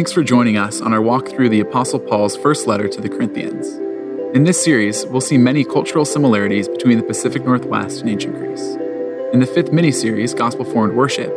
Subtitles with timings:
[0.00, 3.08] Thanks for joining us on our walk through the Apostle Paul's first letter to the
[3.10, 3.68] Corinthians.
[4.34, 8.78] In this series, we'll see many cultural similarities between the Pacific Northwest and ancient Greece.
[9.34, 11.30] In the fifth mini series, Gospel Formed Worship,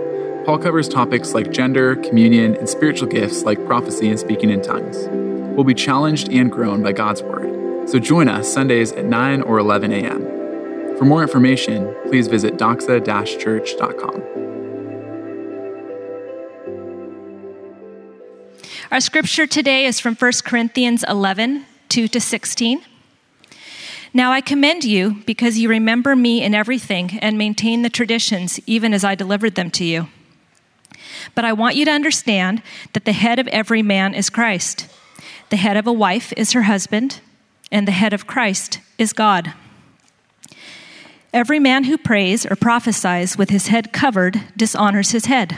[0.46, 5.10] Paul covers topics like gender, communion, and spiritual gifts like prophecy and speaking in tongues.
[5.58, 9.60] We'll be challenged and grown by God's Word, so join us Sundays at 9 or
[9.60, 10.22] 11 a.m.
[10.98, 14.43] For more information, please visit doxa church.com.
[18.94, 22.84] Our scripture today is from 1 Corinthians 11 2 to 16.
[24.14, 28.94] Now I commend you because you remember me in everything and maintain the traditions even
[28.94, 30.10] as I delivered them to you.
[31.34, 32.62] But I want you to understand
[32.94, 34.88] that the head of every man is Christ.
[35.50, 37.20] The head of a wife is her husband,
[37.72, 39.56] and the head of Christ is God.
[41.34, 45.58] Every man who prays or prophesies with his head covered dishonors his head.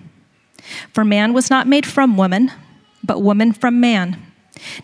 [0.93, 2.51] For man was not made from woman,
[3.03, 4.21] but woman from man.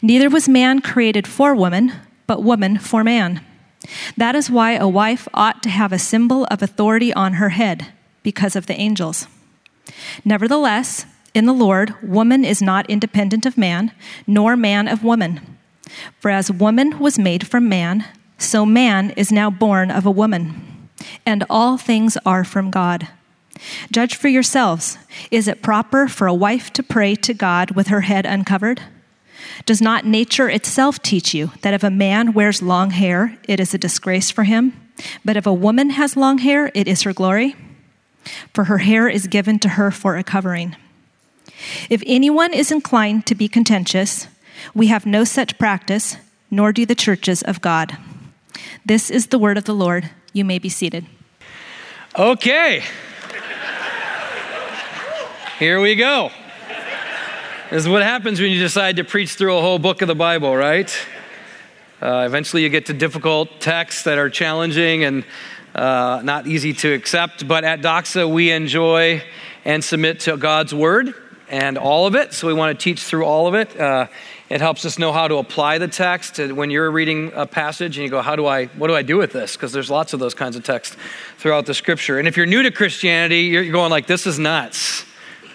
[0.01, 1.93] Neither was man created for woman,
[2.25, 3.41] but woman for man.
[4.15, 7.87] That is why a wife ought to have a symbol of authority on her head,
[8.23, 9.27] because of the angels.
[10.25, 13.91] Nevertheless, in the Lord, woman is not independent of man,
[14.25, 15.57] nor man of woman.
[16.19, 18.05] For as woman was made from man,
[18.37, 20.77] so man is now born of a woman
[21.25, 23.07] and all things are from God.
[23.91, 24.97] Judge for yourselves.
[25.31, 28.81] Is it proper for a wife to pray to God with her head uncovered?
[29.65, 33.73] Does not nature itself teach you that if a man wears long hair, it is
[33.73, 34.73] a disgrace for him?
[35.23, 37.55] But if a woman has long hair, it is her glory?
[38.53, 40.75] For her hair is given to her for a covering.
[41.89, 44.27] If anyone is inclined to be contentious,
[44.73, 46.17] we have no such practice,
[46.51, 47.97] nor do the churches of God.
[48.85, 50.09] This is the word of the Lord.
[50.33, 51.05] You may be seated.
[52.17, 52.83] Okay.
[55.59, 56.29] Here we go.
[57.71, 60.13] This is what happens when you decide to preach through a whole book of the
[60.13, 60.95] Bible, right?
[61.99, 65.25] Uh, eventually, you get to difficult texts that are challenging and
[65.73, 67.47] uh, not easy to accept.
[67.47, 69.23] But at Doxa, we enjoy
[69.65, 71.15] and submit to God's Word
[71.49, 72.33] and all of it.
[72.33, 73.75] So we want to teach through all of it.
[73.79, 74.09] Uh,
[74.49, 78.03] it helps us know how to apply the text when you're reading a passage and
[78.03, 79.53] you go, how do I, what do I do with this?
[79.53, 80.95] Because there's lots of those kinds of texts
[81.39, 82.19] throughout the scripture.
[82.19, 85.07] And if you're new to Christianity, you're going like, this is nuts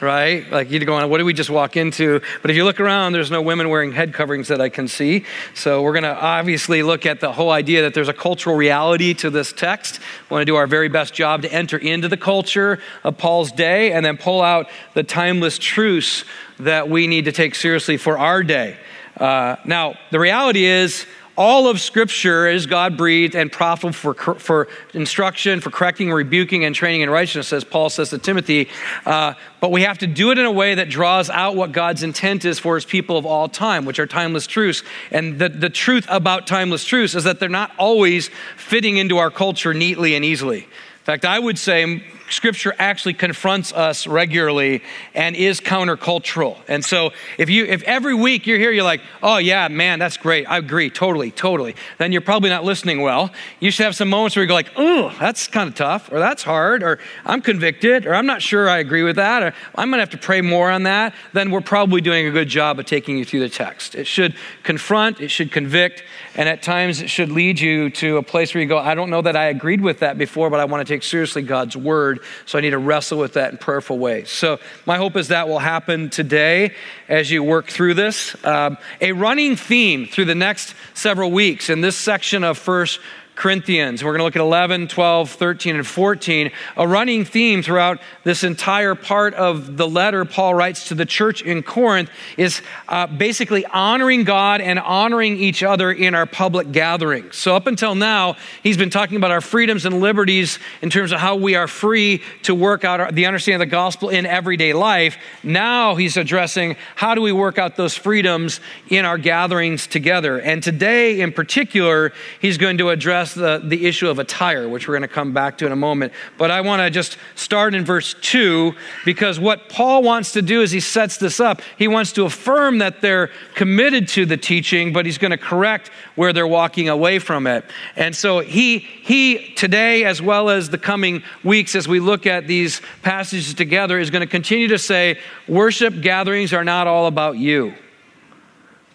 [0.03, 0.51] right?
[0.51, 2.21] Like you'd go on, what did we just walk into?
[2.43, 5.25] But if you look around, there's no women wearing head coverings that I can see.
[5.55, 9.15] So we're going to obviously look at the whole idea that there's a cultural reality
[9.15, 10.01] to this text.
[10.29, 13.53] We want to do our very best job to enter into the culture of Paul's
[13.53, 16.25] day and then pull out the timeless truths
[16.59, 18.77] that we need to take seriously for our day.
[19.17, 24.69] Uh, now, the reality is, all of Scripture is God breathed and profitable for, for
[24.93, 28.69] instruction, for correcting, rebuking, and training in righteousness, as Paul says to Timothy.
[29.07, 32.03] Uh, but we have to do it in a way that draws out what God's
[32.03, 34.83] intent is for his people of all time, which are timeless truths.
[35.11, 39.31] And the, the truth about timeless truths is that they're not always fitting into our
[39.31, 40.59] culture neatly and easily.
[40.59, 44.83] In fact, I would say scripture actually confronts us regularly
[45.15, 46.57] and is countercultural.
[46.69, 50.17] And so if you if every week you're here you're like, "Oh yeah, man, that's
[50.17, 50.47] great.
[50.49, 50.91] I agree.
[50.91, 53.31] Totally, totally." Then you're probably not listening well.
[53.61, 56.19] You should have some moments where you go like, "Oh, that's kind of tough," or
[56.19, 59.91] "That's hard," or "I'm convicted," or "I'm not sure I agree with that," or "I'm
[59.91, 62.79] going to have to pray more on that." Then we're probably doing a good job
[62.79, 63.95] of taking you through the text.
[63.95, 66.03] It should confront, it should convict,
[66.35, 69.11] and at times it should lead you to a place where you go, "I don't
[69.11, 72.21] know that I agreed with that before, but I want to take seriously God's word
[72.47, 74.31] so I need to wrestle with that in prayerful ways.
[74.31, 76.75] So my hope is that will happen today
[77.09, 78.37] as you work through this.
[78.45, 83.01] Um, a running theme through the next several weeks in this section of First
[83.35, 84.05] Corinthians.
[84.05, 86.51] We're going to look at 11, 12, 13, and 14.
[86.77, 91.43] A running theme throughout this entire part of the letter Paul writes to the church
[91.43, 97.37] in Corinth is uh, basically honoring God and honoring each other in our public gatherings.
[97.37, 101.19] So, up until now, he's been talking about our freedoms and liberties in terms of
[101.19, 104.75] how we are free to work out our, the understanding of the gospel in everyday
[104.75, 105.17] life.
[105.43, 110.39] Now, he's addressing how do we work out those freedoms in our gatherings together.
[110.39, 114.95] And today, in particular, he's going to address the, the issue of attire, which we're
[114.95, 116.13] going to come back to in a moment.
[116.39, 118.73] But I want to just start in verse 2
[119.05, 122.79] because what Paul wants to do is he sets this up, he wants to affirm
[122.79, 127.19] that they're committed to the teaching, but he's going to correct where they're walking away
[127.19, 127.65] from it.
[127.97, 132.47] And so he, he today, as well as the coming weeks, as we look at
[132.47, 135.19] these passages together, is going to continue to say
[135.49, 137.75] worship gatherings are not all about you.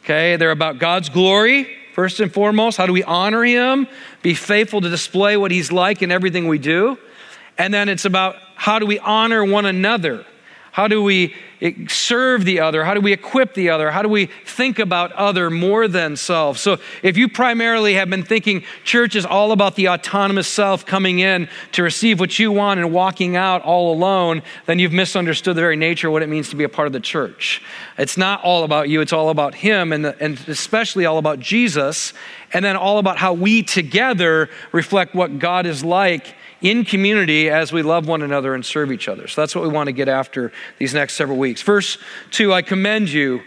[0.07, 2.77] Okay, they're about God's glory, first and foremost.
[2.77, 3.87] How do we honor Him?
[4.27, 6.97] Be faithful to display what He's like in everything we do.
[7.57, 10.25] And then it's about how do we honor one another?
[10.77, 11.33] How do we
[11.87, 12.85] serve the other?
[12.85, 13.89] How do we equip the other?
[13.89, 16.59] How do we think about other more than self?
[16.59, 21.17] So, if you primarily have been thinking church is all about the autonomous self coming
[21.17, 25.61] in to receive what you want and walking out all alone, then you've misunderstood the
[25.61, 27.59] very nature of what it means to be a part of the church.
[27.97, 31.39] It's not all about you, it's all about Him, and, the, and especially all about
[31.39, 32.13] Jesus,
[32.53, 37.71] and then all about how we together reflect what God is like in community as
[37.71, 39.27] we love one another and serve each other.
[39.27, 41.61] So that's what we want to get after these next several weeks.
[41.61, 41.97] Verse
[42.31, 43.41] 2 I commend you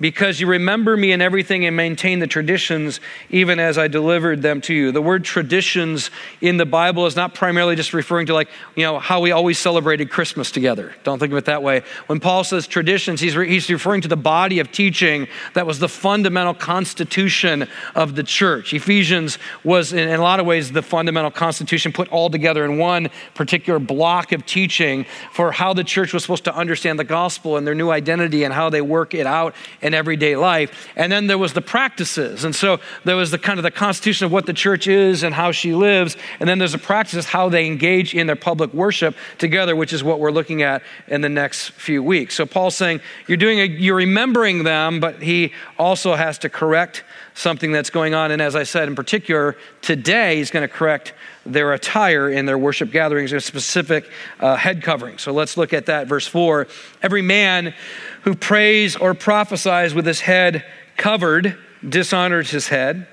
[0.00, 4.60] because you remember me in everything and maintain the traditions even as I delivered them
[4.62, 4.92] to you.
[4.92, 6.10] The word traditions
[6.40, 9.58] in the Bible is not primarily just referring to like, you know, how we always
[9.58, 10.94] celebrated Christmas together.
[11.04, 11.82] Don't think of it that way.
[12.06, 15.78] When Paul says traditions, he's, re- he's referring to the body of teaching that was
[15.78, 18.72] the fundamental constitution of the church.
[18.72, 22.78] Ephesians was, in, in a lot of ways, the fundamental constitution put all together in
[22.78, 27.56] one particular block of teaching for how the church was supposed to understand the gospel
[27.56, 29.54] and their new identity and how they work it out
[29.90, 30.88] in everyday life.
[30.94, 32.44] And then there was the practices.
[32.44, 35.34] And so there was the kind of the constitution of what the church is and
[35.34, 36.16] how she lives.
[36.38, 40.04] And then there's the practices, how they engage in their public worship together, which is
[40.04, 42.36] what we're looking at in the next few weeks.
[42.36, 47.02] So Paul's saying you're doing a, you're remembering them, but he also has to correct
[47.34, 48.30] something that's going on.
[48.30, 51.14] And as I said, in particular, today he's going to correct
[51.46, 54.08] their attire in their worship gatherings, a specific
[54.40, 55.18] uh, head covering.
[55.18, 56.06] So let's look at that.
[56.06, 56.66] Verse 4
[57.02, 57.74] Every man
[58.22, 60.64] who prays or prophesies with his head
[60.96, 63.06] covered dishonors his head,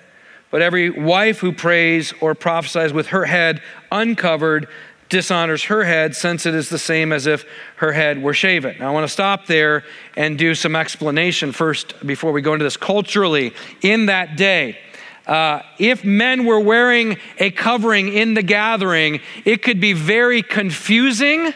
[0.52, 3.62] but every wife who prays or prophesies with her head
[3.92, 4.68] uncovered
[5.10, 7.46] dishonors her head, since it is the same as if
[7.78, 8.76] her head were shaven.
[8.80, 9.84] Now, I want to stop there
[10.18, 12.76] and do some explanation first before we go into this.
[12.76, 14.78] Culturally, in that day,
[15.26, 21.54] uh, if men were wearing a covering in the gathering, it could be very confusing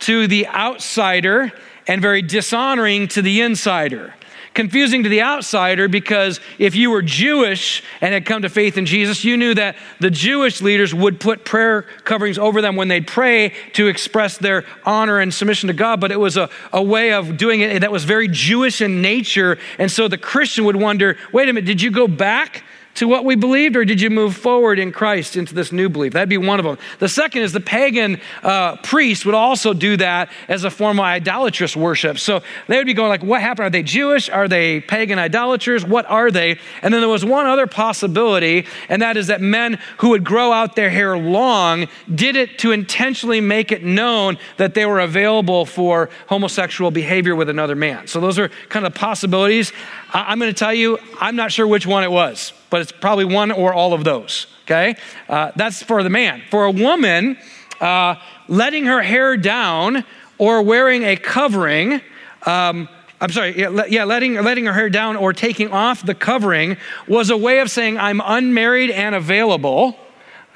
[0.00, 1.52] to the outsider
[1.86, 4.14] and very dishonoring to the insider.
[4.54, 8.86] Confusing to the outsider because if you were Jewish and had come to faith in
[8.86, 13.06] Jesus, you knew that the Jewish leaders would put prayer coverings over them when they'd
[13.06, 17.12] pray to express their honor and submission to God, but it was a, a way
[17.12, 19.58] of doing it that was very Jewish in nature.
[19.78, 22.64] And so the Christian would wonder wait a minute, did you go back
[22.96, 26.12] to what we believed, or did you move forward in Christ into this new belief?
[26.12, 26.78] That'd be one of them.
[26.98, 31.04] The second is the pagan uh, priest would also do that as a form of
[31.04, 32.18] idolatrous worship.
[32.18, 33.66] So they would be going like, what happened?
[33.66, 34.28] Are they Jewish?
[34.28, 35.84] Are they pagan idolaters?
[35.84, 36.58] What are they?
[36.82, 40.52] And then there was one other possibility, and that is that men who would grow
[40.52, 45.66] out their hair long did it to intentionally make it known that they were available
[45.66, 48.06] for homosexual behavior with another man.
[48.06, 49.72] So those are kind of possibilities.
[50.16, 52.92] I- I'm going to tell you, I'm not sure which one it was but it's
[52.92, 54.96] probably one or all of those, okay?
[55.28, 56.42] Uh, that's for the man.
[56.50, 57.38] For a woman,
[57.80, 58.16] uh,
[58.48, 60.04] letting her hair down
[60.38, 62.00] or wearing a covering,
[62.44, 62.88] um,
[63.20, 66.76] I'm sorry, yeah, yeah, letting, letting her hair down or taking off the covering
[67.08, 69.96] was a way of saying, I'm unmarried and available,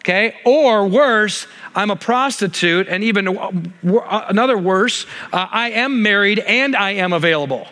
[0.00, 0.36] okay?
[0.44, 3.28] Or worse, I'm a prostitute, and even
[3.82, 7.66] another worse, uh, I am married and I am available.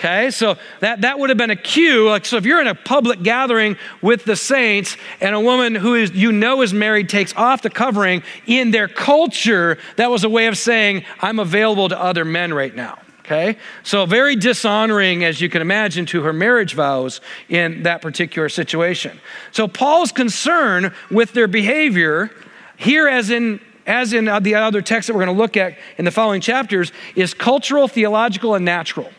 [0.00, 2.08] Okay, so that, that would have been a cue.
[2.08, 5.94] Like, so if you're in a public gathering with the saints and a woman who
[5.94, 10.28] is, you know is married takes off the covering, in their culture, that was a
[10.30, 12.98] way of saying, I'm available to other men right now.
[13.18, 18.48] Okay, so very dishonoring, as you can imagine, to her marriage vows in that particular
[18.48, 19.20] situation.
[19.52, 22.30] So Paul's concern with their behavior
[22.78, 26.06] here, as in as in the other texts that we're going to look at in
[26.06, 29.10] the following chapters, is cultural, theological, and natural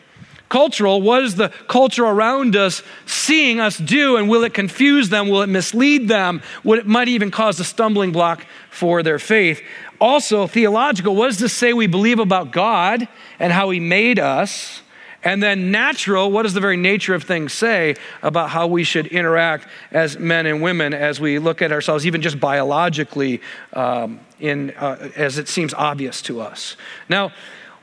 [0.52, 1.00] cultural.
[1.00, 4.18] What is the culture around us seeing us do?
[4.18, 5.28] And will it confuse them?
[5.28, 6.42] Will it mislead them?
[6.62, 9.62] Would it might even cause a stumbling block for their faith?
[9.98, 11.16] Also, theological.
[11.16, 14.82] What does this say we believe about God and how He made us?
[15.24, 19.06] And then natural, what does the very nature of things say about how we should
[19.06, 23.40] interact as men and women as we look at ourselves, even just biologically,
[23.72, 26.76] um, in, uh, as it seems obvious to us?
[27.08, 27.32] Now,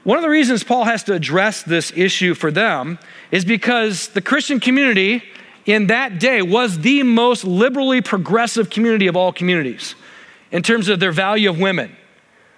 [0.03, 2.99] one of the reasons Paul has to address this issue for them
[3.31, 5.23] is because the Christian community
[5.65, 9.95] in that day was the most liberally progressive community of all communities
[10.51, 11.95] in terms of their value of women.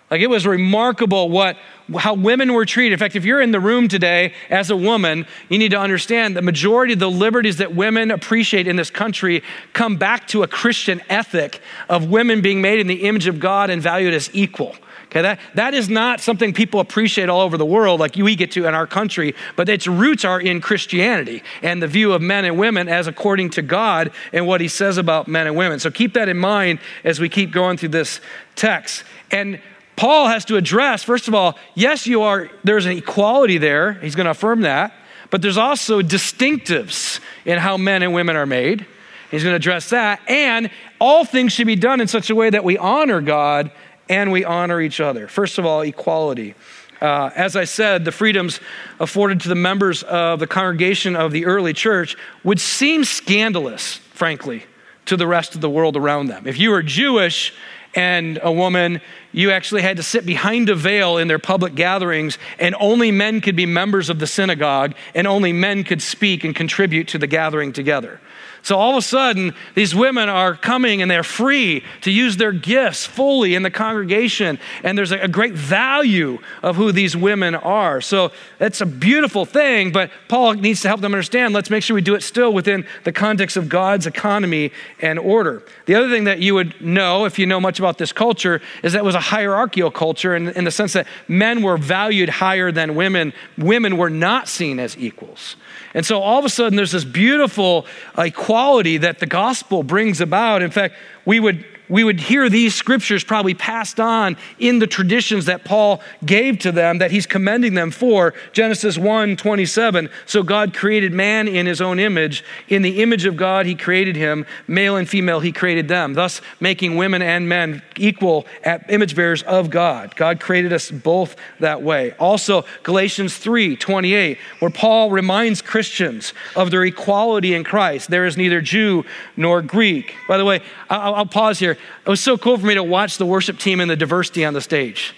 [0.10, 1.58] Like it was remarkable what
[1.98, 2.94] how women were treated.
[2.94, 6.38] In fact, if you're in the room today as a woman, you need to understand
[6.38, 9.42] the majority of the liberties that women appreciate in this country
[9.74, 13.70] come back to a Christian ethic of women being made in the image of God
[13.70, 14.76] and valued as equal.
[15.12, 18.52] Okay, that, that is not something people appreciate all over the world like we get
[18.52, 22.46] to in our country, but its roots are in Christianity and the view of men
[22.46, 25.80] and women as according to God and what he says about men and women.
[25.80, 28.22] So keep that in mind as we keep going through this
[28.56, 29.04] text.
[29.32, 29.60] And
[29.98, 33.94] Paul has to address, first of all, yes, you are, there's an equality there.
[33.96, 34.94] He's going to affirm that.
[35.30, 38.86] But there's also distinctives in how men and women are made.
[39.30, 40.22] He's going to address that.
[40.30, 43.72] And all things should be done in such a way that we honor God
[44.12, 45.28] and we honor each other.
[45.28, 46.54] First of all, equality.
[47.02, 48.60] Uh, as I said, the freedoms
[49.00, 54.66] afforded to the members of the congregation of the early church would seem scandalous, frankly,
[55.06, 56.46] to the rest of the world around them.
[56.46, 57.54] If you were Jewish
[57.96, 59.02] and a woman,
[59.32, 63.40] you actually had to sit behind a veil in their public gatherings, and only men
[63.40, 67.28] could be members of the synagogue, and only men could speak and contribute to the
[67.28, 68.20] gathering together.
[68.64, 72.52] So all of a sudden, these women are coming and they're free to use their
[72.52, 74.60] gifts fully in the congregation.
[74.84, 78.02] And there's a, great value of who these women are.
[78.02, 81.96] So that's a beautiful thing, but Paul needs to help them understand let's make sure
[81.96, 85.64] we do it still within the context of God's economy and order.
[85.86, 88.94] The other thing that you would know, if you know much about this culture, is
[88.94, 92.72] that it was a hierarchical culture in, in the sense that men were valued higher
[92.72, 95.56] than women, women were not seen as equals.
[95.94, 97.86] And so all of a sudden, there's this beautiful
[98.18, 98.51] equality
[98.98, 100.62] that the gospel brings about.
[100.62, 105.46] In fact, we would we would hear these scriptures probably passed on in the traditions
[105.46, 108.34] that Paul gave to them that he's commending them for.
[108.54, 110.10] Genesis 1 27.
[110.26, 112.46] So God created man in his own image.
[112.70, 114.46] In the image of God, he created him.
[114.68, 119.44] Male and female, he created them, thus making women and men equal at image bearers
[119.44, 120.16] of God.
[120.16, 122.14] God created us both that way.
[122.14, 128.10] Also, Galatians 3 28, where Paul reminds Christians of their equality in Christ.
[128.10, 129.04] There is neither Jew
[129.36, 130.16] nor Greek.
[130.30, 131.78] By the way, I'll, I'll pause here.
[132.06, 134.54] It was so cool for me to watch the worship team and the diversity on
[134.54, 135.16] the stage.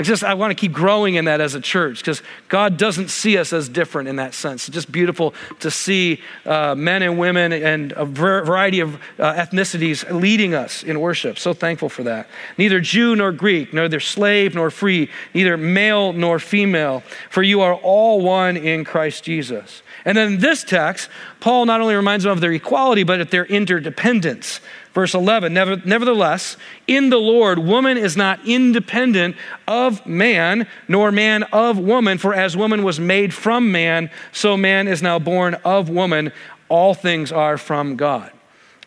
[0.00, 3.08] I just I want to keep growing in that as a church because God doesn't
[3.08, 4.68] see us as different in that sense.
[4.68, 10.08] It's just beautiful to see uh, men and women and a variety of uh, ethnicities
[10.08, 11.36] leading us in worship.
[11.36, 12.28] So thankful for that.
[12.56, 17.74] Neither Jew nor Greek, neither slave nor free, neither male nor female, for you are
[17.74, 19.82] all one in Christ Jesus.
[20.04, 23.46] And then this text, Paul not only reminds them of their equality, but of their
[23.46, 24.60] interdependence.
[24.98, 26.56] Verse 11, nevertheless,
[26.88, 29.36] in the Lord, woman is not independent
[29.68, 34.88] of man, nor man of woman, for as woman was made from man, so man
[34.88, 36.32] is now born of woman.
[36.68, 38.32] All things are from God.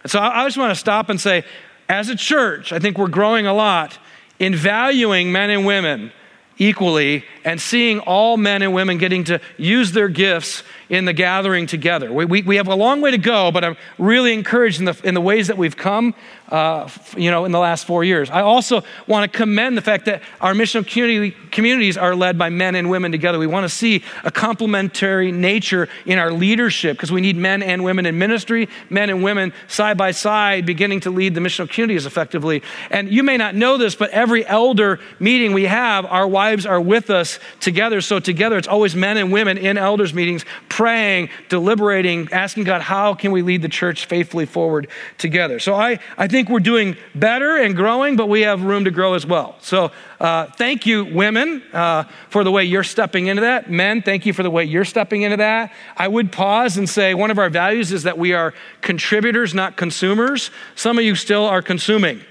[0.05, 1.45] So I just want to stop and say,
[1.87, 3.97] as a church, I think we're growing a lot
[4.37, 6.11] in valuing men and women
[6.57, 11.67] equally and seeing all men and women getting to use their gifts in the gathering
[11.67, 12.11] together.
[12.11, 14.99] We, we, we have a long way to go, but I'm really encouraged in the,
[15.03, 16.13] in the ways that we've come
[16.51, 18.29] uh, you know, in the last four years.
[18.29, 22.49] I also want to commend the fact that our mission community, communities are led by
[22.49, 23.39] men and women together.
[23.39, 27.85] We want to see a complementary nature in our leadership because we need men and
[27.85, 32.05] women in ministry, men and women side by side beginning to lead the missional communities
[32.05, 32.63] effectively.
[32.89, 36.81] And you may not know this, but every elder meeting we have, our wives are
[36.81, 38.01] with us together.
[38.01, 43.13] So together, it's always men and women in elders meetings praying, deliberating, asking God, how
[43.13, 45.59] can we lead the church faithfully forward together?
[45.59, 49.13] So I, I think we're doing better and growing, but we have room to grow
[49.13, 49.55] as well.
[49.61, 53.69] So uh, thank you, women, uh, for the way you're stepping into that.
[53.69, 55.73] Men, thank you for the way you're stepping into that.
[55.97, 59.77] I would pause and say one of our values is that we are contributors, not
[59.77, 60.51] consumers.
[60.75, 62.21] Some of you still are consuming.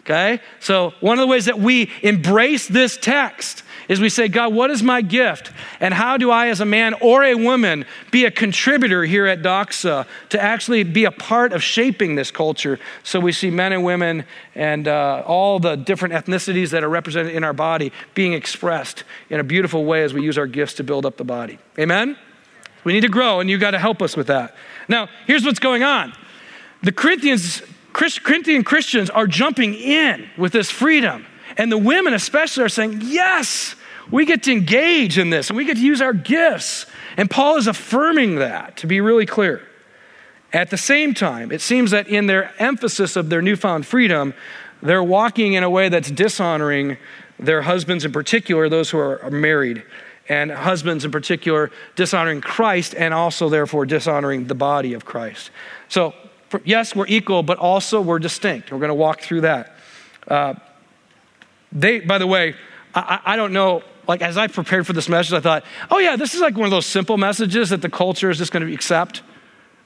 [0.00, 0.40] Okay?
[0.58, 4.70] So, one of the ways that we embrace this text is we say, God, what
[4.70, 5.50] is my gift?
[5.80, 9.42] And how do I, as a man or a woman, be a contributor here at
[9.42, 13.82] Doxa to actually be a part of shaping this culture so we see men and
[13.82, 19.02] women and uh, all the different ethnicities that are represented in our body being expressed
[19.28, 21.58] in a beautiful way as we use our gifts to build up the body.
[21.76, 22.16] Amen?
[22.84, 24.54] We need to grow, and you got to help us with that.
[24.86, 26.12] Now, here's what's going on.
[26.84, 27.60] The Corinthians,
[27.92, 31.26] Corinthian Christians are jumping in with this freedom.
[31.56, 33.74] And the women, especially, are saying, Yes,
[34.10, 36.86] we get to engage in this and we get to use our gifts.
[37.16, 39.66] And Paul is affirming that, to be really clear.
[40.52, 44.34] At the same time, it seems that in their emphasis of their newfound freedom,
[44.82, 46.96] they're walking in a way that's dishonoring
[47.38, 49.84] their husbands, in particular, those who are married.
[50.30, 55.50] and husbands in particular dishonoring Christ and also, therefore, dishonoring the body of Christ.
[55.88, 56.14] So,
[56.64, 58.70] yes, we're equal, but also we're distinct.
[58.70, 59.74] We're going to walk through that.
[60.28, 60.54] Uh,
[61.72, 62.54] they, by the way,
[62.94, 66.16] I, I don't know like as I prepared for this message, I thought, oh yeah,
[66.16, 68.74] this is like one of those simple messages that the culture is just going to
[68.74, 69.22] accept,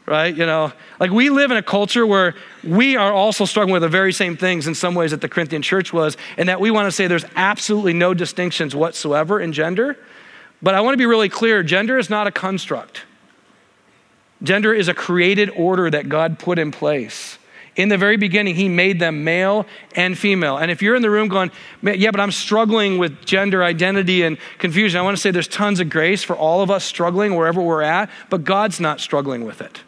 [0.07, 0.35] right?
[0.35, 3.89] You know, like we live in a culture where we are also struggling with the
[3.91, 6.87] very same things in some ways that the Corinthian church was, and that we want
[6.87, 9.99] to say there's absolutely no distinctions whatsoever in gender.
[10.63, 13.03] But I want to be really clear gender is not a construct.
[14.43, 17.39] Gender is a created order that God put in place.
[17.77, 19.67] In the very beginning, he made them male
[19.97, 20.59] and female.
[20.59, 21.51] And if you're in the room going,
[21.83, 25.81] yeah, but I'm struggling with gender identity and confusion, I want to say there's tons
[25.81, 29.61] of grace for all of us struggling wherever we're at, but God's not struggling with
[29.61, 29.81] it.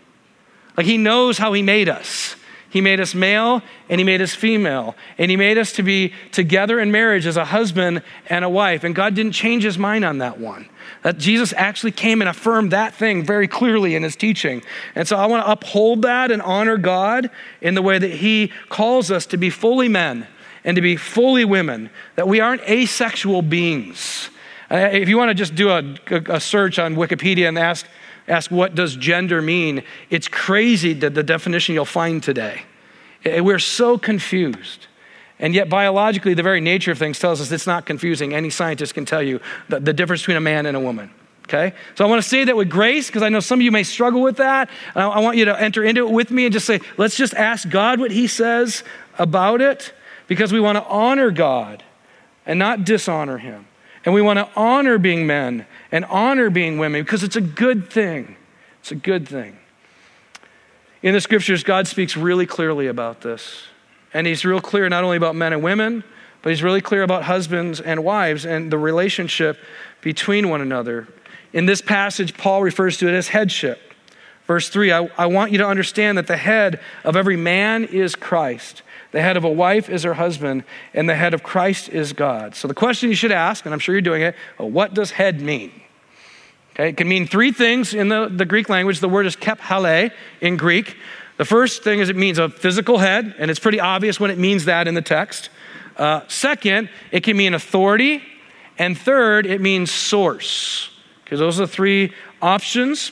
[0.77, 2.35] Like he knows how he made us.
[2.77, 4.97] He made us male and he made us female.
[5.17, 8.85] And he made us to be together in marriage as a husband and a wife.
[8.85, 10.69] And God didn't change his mind on that one.
[11.03, 14.63] That Jesus actually came and affirmed that thing very clearly in his teaching.
[14.95, 17.31] And so I want to uphold that and honor God
[17.63, 20.27] in the way that he calls us to be fully men
[20.63, 24.29] and to be fully women, that we aren't asexual beings.
[24.71, 27.87] Uh, if you want to just do a, a search on Wikipedia and ask,
[28.29, 32.63] ask what does gender mean, it's crazy that the definition you'll find today.
[33.25, 34.87] We're so confused.
[35.39, 38.33] And yet, biologically, the very nature of things tells us it's not confusing.
[38.33, 41.11] Any scientist can tell you the, the difference between a man and a woman.
[41.45, 41.75] Okay?
[41.95, 43.85] So I want to say that with grace because I know some of you may
[43.85, 44.71] struggle with that.
[44.95, 47.35] I, I want you to enter into it with me and just say, let's just
[47.35, 48.83] ask God what He says
[49.19, 49.93] about it
[50.27, 51.85] because we want to honor God
[52.47, 53.67] and not dishonor Him.
[54.05, 57.91] And we want to honor being men and honor being women because it's a good
[57.91, 58.37] thing.
[58.81, 59.59] It's a good thing.
[61.03, 63.65] In the scriptures, God speaks really clearly about this.
[64.13, 66.05] And he's real clear not only about men and women,
[66.43, 69.59] but he's really clear about husbands and wives and the relationship
[70.01, 71.09] between one another.
[71.53, 73.81] In this passage, Paul refers to it as headship.
[74.47, 78.15] Verse 3 I, I want you to understand that the head of every man is
[78.15, 78.83] Christ.
[79.13, 82.55] The head of a wife is her husband, and the head of Christ is God.
[82.55, 85.13] So the question you should ask, and I'm sure you're doing it, well, what does
[85.13, 85.73] head mean?
[86.75, 89.01] Okay, it can mean three things in the, the Greek language.
[89.01, 90.11] The word is kephale
[90.41, 90.97] in Greek.
[91.39, 94.39] The first thing is it means a physical head, and it's pretty obvious when it
[94.39, 95.51] means that in the text.
[95.97, 98.23] Uh, second, it can mean authority.
[98.79, 100.91] And third, it means source.
[101.25, 103.11] Because those are the three options.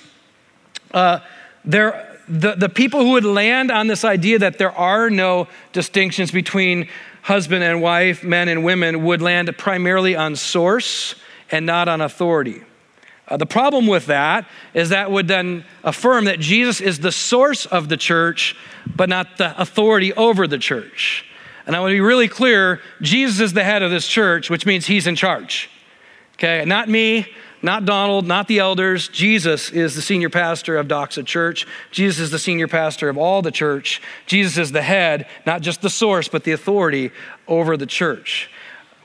[0.92, 1.20] Uh,
[1.64, 6.30] there, the, the people who would land on this idea that there are no distinctions
[6.30, 6.88] between
[7.22, 11.14] husband and wife, men and women, would land primarily on source
[11.50, 12.62] and not on authority.
[13.26, 17.64] Uh, the problem with that is that would then affirm that Jesus is the source
[17.66, 18.54] of the church,
[18.94, 21.24] but not the authority over the church.
[21.66, 24.66] And I want to be really clear Jesus is the head of this church, which
[24.66, 25.70] means he's in charge.
[26.34, 27.26] Okay, not me,
[27.64, 29.09] not Donald, not the elders.
[29.09, 31.66] Jesus is the senior pastor of Doxa Church.
[31.90, 34.03] Jesus is the senior pastor of all the church.
[34.27, 37.11] Jesus is the head, not just the source, but the authority
[37.48, 38.50] over the church.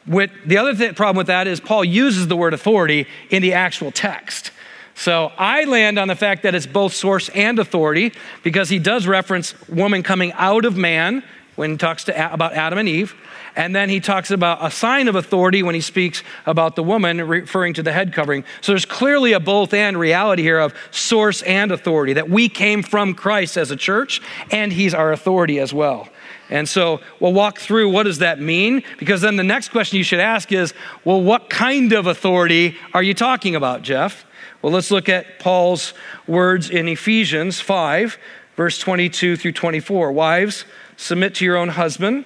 [0.06, 3.54] With, the other th- problem with that is Paul uses the word authority in the
[3.54, 4.52] actual text.
[4.94, 8.12] So I land on the fact that it's both source and authority
[8.44, 11.24] because he does reference woman coming out of man
[11.56, 13.16] when he talks to, about Adam and Eve.
[13.60, 17.20] And then he talks about a sign of authority when he speaks about the woman,
[17.28, 18.46] referring to the head covering.
[18.62, 22.82] So there's clearly a both and reality here of source and authority, that we came
[22.84, 26.08] from Christ as a church, and he's our authority as well.
[26.50, 28.82] And so we'll walk through what does that mean?
[28.98, 33.04] Because then the next question you should ask is, well, what kind of authority are
[33.04, 34.26] you talking about, Jeff?
[34.62, 35.94] Well, let's look at Paul's
[36.28, 38.18] words in Ephesians 5,
[38.56, 40.14] verse 22 through 24.
[40.14, 40.64] Wives,
[40.96, 42.24] submit to your own husband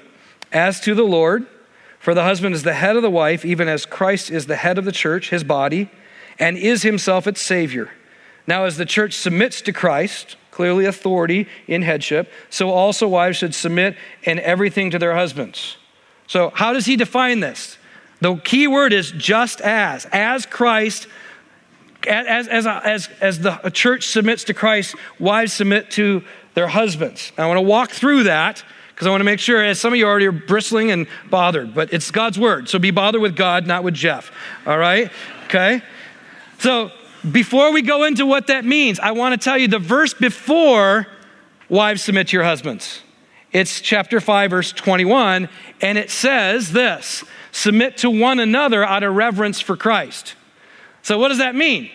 [0.54, 1.46] as to the Lord,
[2.00, 4.78] for the husband is the head of the wife, even as Christ is the head
[4.78, 5.90] of the church, his body,
[6.40, 7.92] and is himself its Savior.
[8.46, 12.32] Now, as the church submits to Christ, clearly authority in headship.
[12.50, 15.78] So also wives should submit in everything to their husbands.
[16.28, 17.78] So, how does he define this?
[18.22, 20.06] The key word is just as.
[20.12, 21.08] As Christ,
[22.08, 27.32] as, as, as, as the church submits to Christ, wives submit to their husbands.
[27.38, 29.98] I want to walk through that because I want to make sure, as some of
[29.98, 32.70] you already are bristling and bothered, but it's God's word.
[32.70, 34.32] So be bothered with God, not with Jeff.
[34.68, 35.12] All right?
[35.46, 35.82] Okay?
[36.60, 36.92] So
[37.30, 41.08] before we go into what that means, I want to tell you the verse before
[41.70, 43.02] wives submit to your husbands.
[43.52, 45.50] It's chapter 5, verse 21,
[45.82, 50.36] and it says this submit to one another out of reverence for Christ.
[51.04, 51.90] So, what does that mean?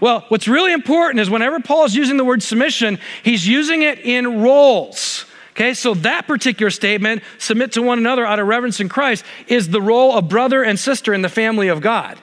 [0.00, 3.98] Well, what's really important is whenever Paul is using the word submission, he's using it
[4.00, 5.26] in roles.
[5.60, 9.68] Okay, so that particular statement, submit to one another out of reverence in Christ, is
[9.68, 12.18] the role of brother and sister in the family of God.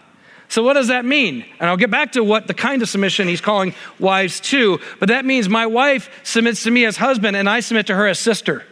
[0.50, 1.46] So, what does that mean?
[1.60, 5.10] And I'll get back to what the kind of submission he's calling wives to, but
[5.10, 8.18] that means my wife submits to me as husband and I submit to her as
[8.18, 8.66] sister.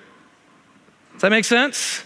[1.14, 2.04] Does that make sense?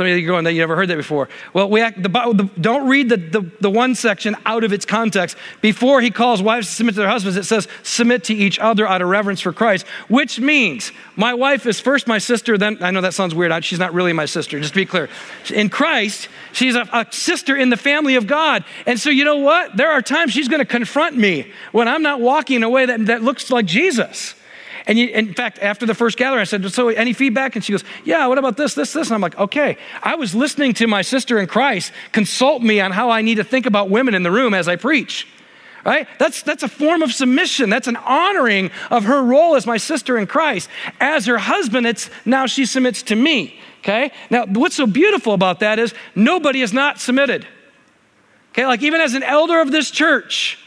[0.00, 1.28] Some of you are going, that you never heard that before.
[1.52, 4.86] Well, we act, the, the, don't read the, the, the one section out of its
[4.86, 5.36] context.
[5.60, 8.88] Before he calls wives to submit to their husbands, it says submit to each other
[8.88, 12.92] out of reverence for Christ, which means my wife is first my sister, then, I
[12.92, 13.62] know that sounds weird.
[13.62, 15.10] She's not really my sister, just to be clear.
[15.52, 18.64] In Christ, she's a, a sister in the family of God.
[18.86, 19.76] And so, you know what?
[19.76, 22.86] There are times she's going to confront me when I'm not walking in a way
[22.86, 24.34] that, that looks like Jesus.
[24.90, 27.54] And you, in fact, after the first gathering, I said, So, any feedback?
[27.54, 29.06] And she goes, Yeah, what about this, this, this?
[29.06, 29.78] And I'm like, Okay.
[30.02, 33.44] I was listening to my sister in Christ consult me on how I need to
[33.44, 35.28] think about women in the room as I preach.
[35.84, 36.08] Right?
[36.18, 37.70] That's, that's a form of submission.
[37.70, 40.68] That's an honoring of her role as my sister in Christ.
[40.98, 43.60] As her husband, it's now she submits to me.
[43.78, 44.10] Okay?
[44.28, 47.46] Now, what's so beautiful about that is nobody is not submitted.
[48.50, 48.66] Okay?
[48.66, 50.58] Like, even as an elder of this church,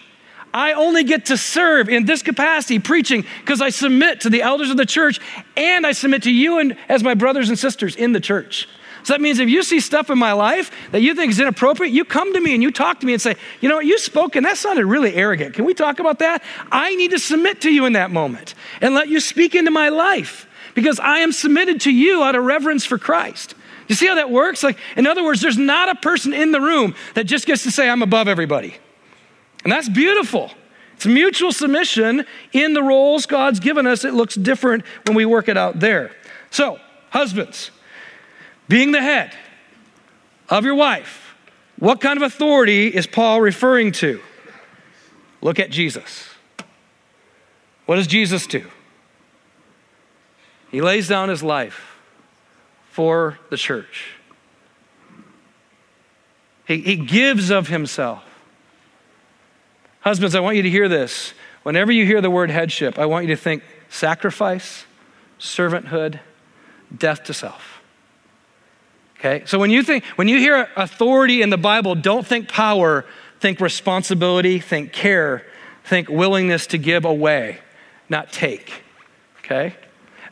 [0.53, 4.69] I only get to serve in this capacity, preaching, because I submit to the elders
[4.69, 5.19] of the church
[5.57, 8.67] and I submit to you and as my brothers and sisters in the church.
[9.03, 11.91] So that means if you see stuff in my life that you think is inappropriate,
[11.91, 13.99] you come to me and you talk to me and say, you know what, you
[13.99, 15.55] spoke and that sounded really arrogant.
[15.55, 16.41] Can we talk about that?
[16.71, 19.89] I need to submit to you in that moment and let you speak into my
[19.89, 23.55] life because I am submitted to you out of reverence for Christ.
[23.87, 24.63] You see how that works?
[24.63, 27.71] Like, in other words, there's not a person in the room that just gets to
[27.71, 28.77] say, I'm above everybody.
[29.63, 30.51] And that's beautiful.
[30.95, 34.05] It's mutual submission in the roles God's given us.
[34.05, 36.11] It looks different when we work it out there.
[36.49, 37.71] So, husbands,
[38.67, 39.35] being the head
[40.49, 41.35] of your wife,
[41.77, 44.21] what kind of authority is Paul referring to?
[45.41, 46.29] Look at Jesus.
[47.85, 48.65] What does Jesus do?
[50.71, 51.97] He lays down his life
[52.89, 54.13] for the church.
[56.65, 58.23] He, he gives of himself.
[60.03, 61.33] Husbands, I want you to hear this.
[61.63, 64.85] Whenever you hear the word headship, I want you to think sacrifice,
[65.39, 66.19] servanthood,
[66.95, 67.81] death to self.
[69.17, 69.43] Okay?
[69.45, 73.05] So when you think when you hear authority in the Bible, don't think power,
[73.39, 75.45] think responsibility, think care,
[75.85, 77.59] think willingness to give away,
[78.09, 78.83] not take.
[79.39, 79.73] Okay?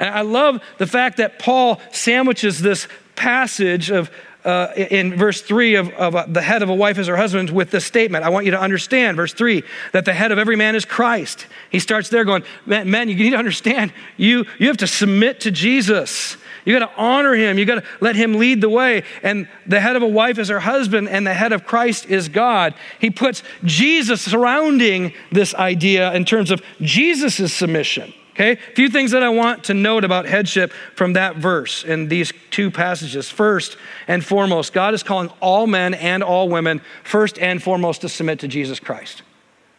[0.02, 4.12] And I love the fact that Paul sandwiches this passage of
[4.44, 7.50] uh, in verse 3 of, of uh, the head of a wife is her husband
[7.50, 8.24] with this statement.
[8.24, 11.46] I want you to understand, verse 3, that the head of every man is Christ.
[11.70, 15.42] He starts there going, men, men you need to understand, you, you have to submit
[15.42, 16.38] to Jesus.
[16.66, 17.58] You got to honor him.
[17.58, 19.04] You got to let him lead the way.
[19.24, 22.30] And the head of a wife is her husband, and the head of Christ is
[22.30, 22.74] God.
[23.00, 28.14] He puts Jesus surrounding this idea in terms of Jesus' submission.
[28.42, 32.08] Okay, a few things that I want to note about headship from that verse in
[32.08, 33.30] these two passages.
[33.30, 33.78] First
[34.08, 38.40] and foremost, God is calling all men and all women, first and foremost, to submit
[38.40, 39.22] to Jesus Christ.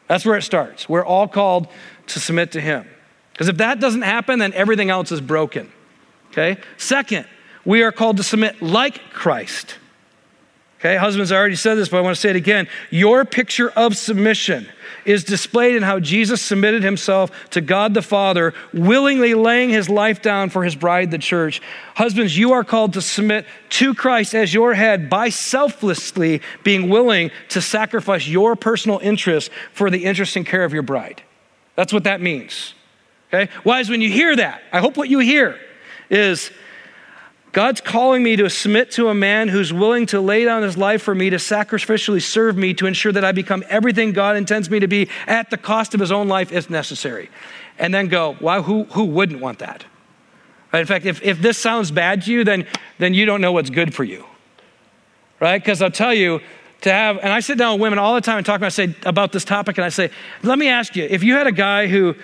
[0.07, 0.89] That's where it starts.
[0.89, 1.67] We're all called
[2.07, 2.87] to submit to Him.
[3.33, 5.73] Because if that doesn't happen, then everything else is broken.
[6.31, 6.57] Okay?
[6.77, 7.27] Second,
[7.65, 9.77] we are called to submit like Christ.
[10.83, 12.67] Okay, husbands, I already said this, but I want to say it again.
[12.91, 14.67] Your picture of submission
[15.05, 20.21] is displayed in how Jesus submitted himself to God the Father, willingly laying his life
[20.23, 21.63] down for his bride, the church.
[21.95, 27.31] Husbands, you are called to submit to Christ as your head by selflessly being willing
[27.51, 31.23] to sacrifice your personal interests for the interest and care of your bride.
[31.77, 32.75] That's what that means.
[33.33, 33.53] Okay?
[33.63, 35.61] Wives, when you hear that, I hope what you hear
[36.11, 36.51] is
[37.53, 41.03] God's calling me to submit to a man who's willing to lay down his life
[41.03, 44.81] for me, to sacrificially serve me, to ensure that I become everything God intends me
[44.81, 47.29] to be at the cost of his own life if necessary.
[47.79, 49.85] And then go, why, who, who wouldn't want that?
[50.73, 52.67] In fact, if, if this sounds bad to you, then,
[52.99, 54.25] then you don't know what's good for you.
[55.39, 55.63] Right?
[55.63, 56.41] Because I'll tell you,
[56.83, 58.95] to have, and I sit down with women all the time and talk about, say,
[59.05, 60.11] about this topic, and I say,
[60.43, 62.15] let me ask you, if you had a guy who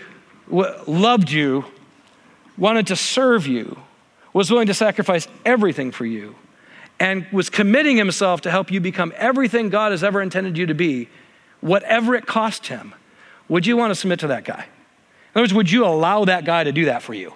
[0.49, 1.65] w- loved you,
[2.57, 3.79] wanted to serve you,
[4.33, 6.35] was willing to sacrifice everything for you
[7.01, 10.75] and was committing himself to help you become everything God has ever intended you to
[10.75, 11.09] be,
[11.61, 12.95] whatever it cost him,
[13.49, 14.65] would you want to submit to that guy?
[14.65, 17.33] In other words, would you allow that guy to do that for you?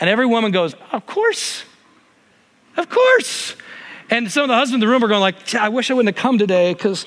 [0.00, 1.64] And every woman goes, Of course.
[2.76, 3.56] Of course.
[4.10, 6.16] And some of the husbands in the room are going like, I wish I wouldn't
[6.16, 7.06] have come today because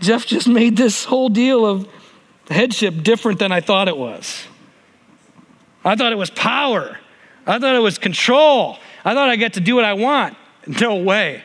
[0.00, 1.88] Jeff just made this whole deal of
[2.50, 4.44] headship different than I thought it was.
[5.84, 6.98] I thought it was power.
[7.46, 8.78] I thought it was control.
[9.04, 10.36] I thought I get to do what I want.
[10.80, 11.44] No way.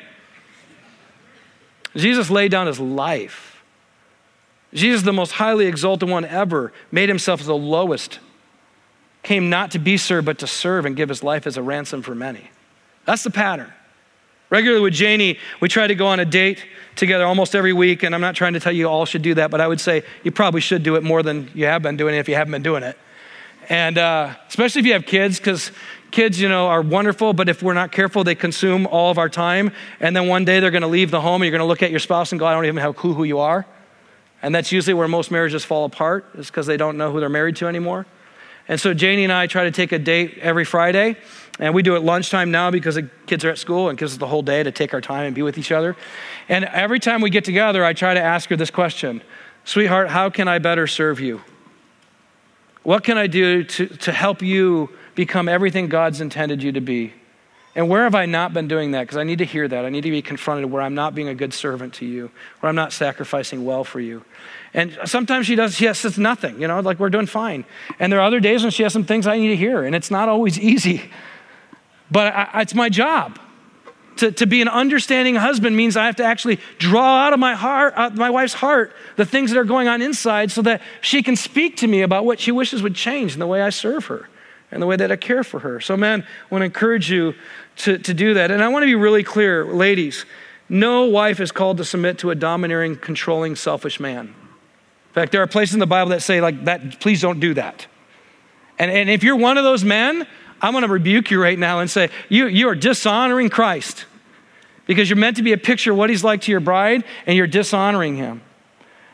[1.96, 3.64] Jesus laid down his life.
[4.74, 8.20] Jesus, the most highly exalted one ever, made himself the lowest,
[9.22, 12.02] came not to be served, but to serve and give his life as a ransom
[12.02, 12.50] for many.
[13.06, 13.72] That's the pattern.
[14.50, 18.16] Regularly with Janie, we try to go on a date together almost every week, and
[18.16, 20.32] I'm not trying to tell you all should do that, but I would say you
[20.32, 22.64] probably should do it more than you have been doing it if you haven't been
[22.64, 22.98] doing it.
[23.72, 25.72] And uh, especially if you have kids, because
[26.12, 29.30] kids, you know, are wonderful, but if we're not careful, they consume all of our
[29.30, 29.72] time.
[30.02, 31.82] And then one day they're going to leave the home, and you're going to look
[31.82, 33.66] at your spouse and go, I don't even have a clue who you are.
[34.42, 37.30] And that's usually where most marriages fall apart, is because they don't know who they're
[37.30, 38.06] married to anymore.
[38.68, 41.16] And so Janie and I try to take a date every Friday.
[41.58, 44.18] And we do it lunchtime now because the kids are at school and gives us
[44.18, 45.96] the whole day to take our time and be with each other.
[46.50, 49.22] And every time we get together, I try to ask her this question
[49.64, 51.42] Sweetheart, how can I better serve you?
[52.84, 57.14] What can I do to, to help you become everything God's intended you to be?
[57.74, 59.04] And where have I not been doing that?
[59.04, 59.86] Because I need to hear that.
[59.86, 62.70] I need to be confronted where I'm not being a good servant to you, where
[62.70, 64.26] I'm not sacrificing well for you.
[64.74, 67.64] And sometimes she does, she says nothing, you know, like we're doing fine.
[67.98, 69.96] And there are other days when she has some things I need to hear, and
[69.96, 71.10] it's not always easy.
[72.10, 73.40] But I, it's my job.
[74.18, 77.56] To, to be an understanding husband means I have to actually draw out of my
[77.56, 81.24] heart, uh, my wife's heart, the things that are going on inside so that she
[81.24, 84.06] can speak to me about what she wishes would change in the way I serve
[84.06, 84.30] her
[84.70, 85.80] and the way that I care for her.
[85.80, 87.34] So, man, I want to encourage you
[87.78, 88.52] to, to do that.
[88.52, 90.26] And I want to be really clear, ladies,
[90.70, 94.28] no wife is called to submit to a domineering, controlling, selfish man.
[94.28, 97.54] In fact, there are places in the Bible that say, like, that, please don't do
[97.56, 97.88] that.
[98.78, 100.26] And, and if you're one of those men,
[100.62, 104.06] I'm going to rebuke you right now and say, you, you are dishonoring Christ
[104.86, 107.36] because you're meant to be a picture of what he's like to your bride and
[107.36, 108.42] you're dishonoring him.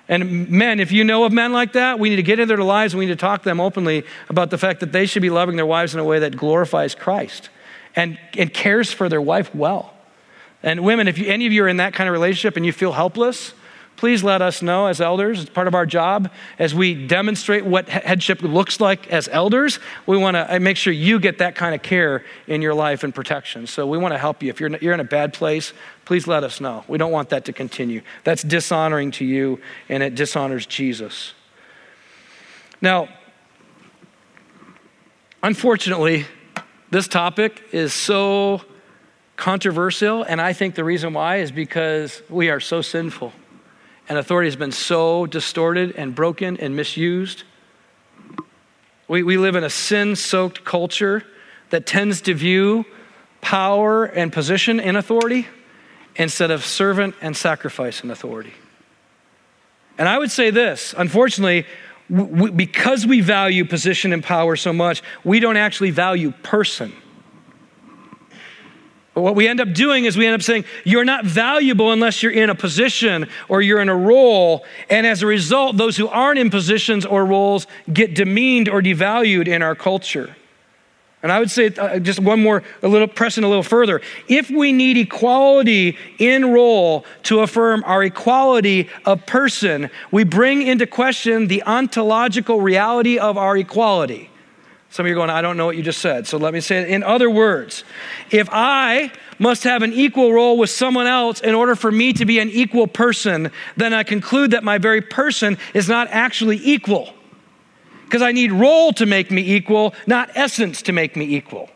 [0.09, 2.63] And men, if you know of men like that, we need to get into their
[2.63, 5.21] lives and we need to talk to them openly about the fact that they should
[5.21, 7.49] be loving their wives in a way that glorifies Christ
[7.95, 9.93] and, and cares for their wife well.
[10.63, 12.71] And women, if you, any of you are in that kind of relationship and you
[12.71, 13.53] feel helpless,
[13.97, 15.41] please let us know as elders.
[15.41, 19.79] It's part of our job as we demonstrate what headship looks like as elders.
[20.05, 23.03] We want to uh, make sure you get that kind of care in your life
[23.03, 23.67] and protection.
[23.67, 24.49] So we want to help you.
[24.49, 25.73] If you're, you're in a bad place,
[26.05, 26.85] please let us know.
[26.87, 28.01] We don't want that to continue.
[28.23, 31.33] That's dishonoring to you and it dishonors Jesus.
[32.79, 33.09] Now,
[35.41, 36.25] unfortunately,
[36.91, 38.61] this topic is so
[39.35, 43.33] controversial, and I think the reason why is because we are so sinful
[44.09, 47.43] and authority has been so distorted and broken and misused.
[49.07, 51.23] We, we live in a sin soaked culture
[51.69, 52.85] that tends to view
[53.41, 55.47] power and position in authority
[56.15, 58.53] instead of servant and sacrifice in authority.
[59.97, 61.65] And I would say this unfortunately,
[62.09, 66.93] because we value position and power so much, we don't actually value person.
[69.21, 72.31] What we end up doing is we end up saying, you're not valuable unless you're
[72.31, 74.63] in a position or you're in a role.
[74.89, 79.47] And as a result, those who aren't in positions or roles get demeaned or devalued
[79.47, 80.35] in our culture.
[81.23, 84.01] And I would say uh, just one more, a little pressing a little further.
[84.27, 90.85] If we need equality in role to affirm our equality of person, we bring into
[90.85, 94.29] question the ontological reality of our equality.
[94.97, 96.25] Some of you are going, I don't know what you just said.
[96.25, 97.83] So let me say it in other words.
[98.31, 102.25] If I must have an equal role with someone else in order for me to
[102.25, 107.13] be an equal person, then I conclude that my very person is not actually equal.
[108.05, 111.69] Because I need role to make me equal, not essence to make me equal.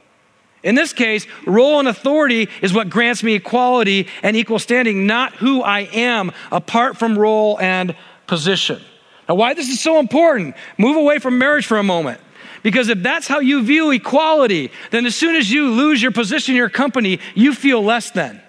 [0.63, 5.35] In this case, role and authority is what grants me equality and equal standing, not
[5.35, 8.81] who I am apart from role and position.
[9.29, 12.19] Now, why this is so important, move away from marriage for a moment.
[12.63, 16.53] Because if that's how you view equality, then as soon as you lose your position
[16.53, 18.41] in your company, you feel less than.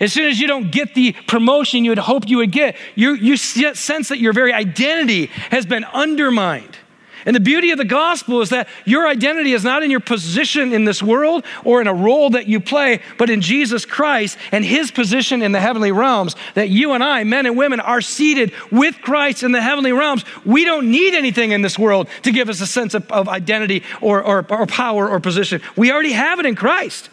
[0.00, 3.14] As soon as you don't get the promotion you had hoped you would get, you,
[3.14, 6.76] you sense that your very identity has been undermined.
[7.24, 10.72] And the beauty of the gospel is that your identity is not in your position
[10.72, 14.64] in this world or in a role that you play, but in Jesus Christ and
[14.64, 16.34] his position in the heavenly realms.
[16.54, 20.24] That you and I, men and women, are seated with Christ in the heavenly realms.
[20.44, 23.82] We don't need anything in this world to give us a sense of, of identity
[24.00, 25.62] or, or, or power or position.
[25.76, 27.08] We already have it in Christ.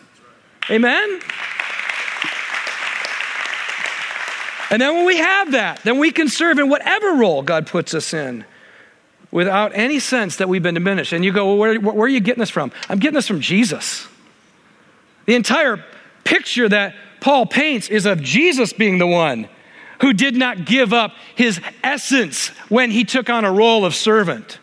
[0.69, 1.19] Amen?
[4.71, 7.93] And then when we have that, then we can serve in whatever role God puts
[7.93, 8.45] us in
[9.31, 11.13] without any sense that we've been diminished.
[11.13, 12.71] And you go, well, where, where, are you getting this from?
[12.89, 14.07] I'm getting this from Jesus.
[15.25, 15.83] The entire
[16.23, 19.47] picture that Paul paints is of Jesus being the one
[20.01, 24.59] who did not give up his essence when he took on a role of servant.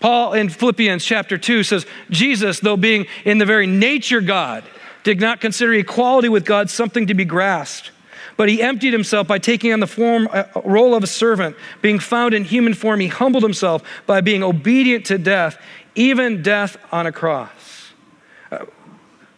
[0.00, 4.64] Paul in Philippians chapter 2 says, Jesus, though being in the very nature God,
[5.04, 7.92] did not consider equality with God something to be grasped
[8.38, 11.56] but he emptied himself by taking on the form, uh, role of a servant.
[11.82, 15.60] Being found in human form, he humbled himself by being obedient to death,
[15.96, 17.92] even death on a cross.
[18.50, 18.64] Uh,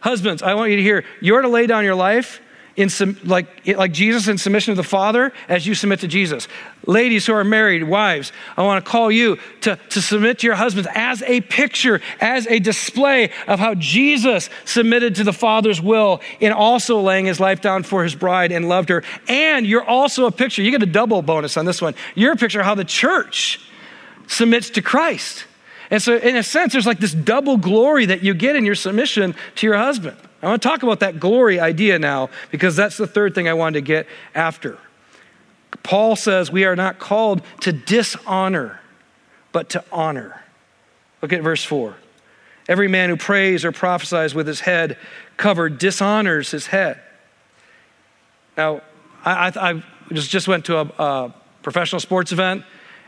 [0.01, 2.41] Husbands, I want you to hear you're to lay down your life
[2.81, 6.47] in some, like, like Jesus in submission to the Father as you submit to Jesus.
[6.87, 10.55] Ladies who are married, wives, I want to call you to, to submit to your
[10.55, 16.21] husbands as a picture, as a display of how Jesus submitted to the Father's will
[16.39, 19.03] in also laying his life down for his bride and loved her.
[19.27, 21.93] And you're also a picture, you get a double bonus on this one.
[22.15, 23.59] You're a picture of how the church
[24.27, 25.45] submits to Christ.
[25.91, 28.75] And so, in a sense, there's like this double glory that you get in your
[28.75, 30.17] submission to your husband.
[30.41, 33.53] I want to talk about that glory idea now because that's the third thing I
[33.53, 34.79] wanted to get after.
[35.83, 38.79] Paul says we are not called to dishonor,
[39.51, 40.43] but to honor.
[41.21, 41.95] Look at verse 4.
[42.67, 44.97] Every man who prays or prophesies with his head
[45.37, 47.01] covered dishonors his head.
[48.57, 48.81] Now,
[49.23, 52.63] I, I, I just, just went to a, a professional sports event,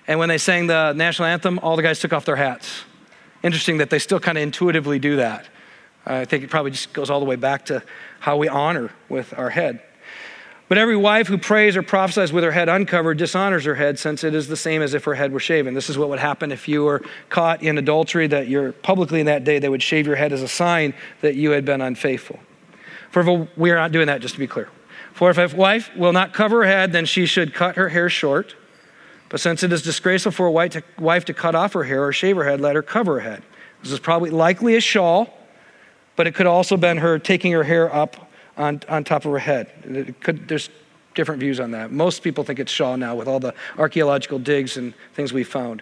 [0.07, 2.83] and when they sang the national anthem, all the guys took off their hats.
[3.43, 5.47] Interesting that they still kind of intuitively do that.
[6.05, 7.83] I think it probably just goes all the way back to
[8.19, 9.81] how we honor with our head.
[10.69, 14.23] But every wife who prays or prophesies with her head uncovered dishonors her head, since
[14.23, 15.73] it is the same as if her head were shaven.
[15.73, 19.25] This is what would happen if you were caught in adultery, that you're publicly in
[19.27, 22.39] that day, they would shave your head as a sign that you had been unfaithful.
[23.11, 24.69] For we are not doing that, just to be clear.
[25.13, 28.09] For if a wife will not cover her head, then she should cut her hair
[28.09, 28.55] short.
[29.29, 32.03] But since it is disgraceful for a wife to, wife to cut off her hair
[32.03, 33.43] or shave her head, let her cover her head.
[33.83, 35.31] This is probably likely a shawl
[36.15, 39.39] but it could also been her taking her hair up on, on top of her
[39.39, 40.15] head.
[40.21, 40.69] Could, there's
[41.15, 41.91] different views on that.
[41.91, 45.81] Most people think it's Shaw now with all the archaeological digs and things we found.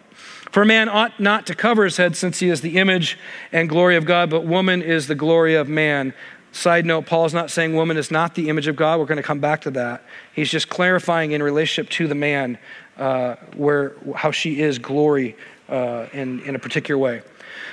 [0.52, 3.18] For a man ought not to cover his head since he is the image
[3.52, 6.14] and glory of God, but woman is the glory of man.
[6.52, 9.00] Side note, Paul is not saying woman is not the image of God.
[9.00, 10.04] We're going to come back to that.
[10.34, 12.58] He's just clarifying in relationship to the man
[12.98, 15.38] uh, where how she is glory
[15.70, 17.22] uh, in, in a particular way.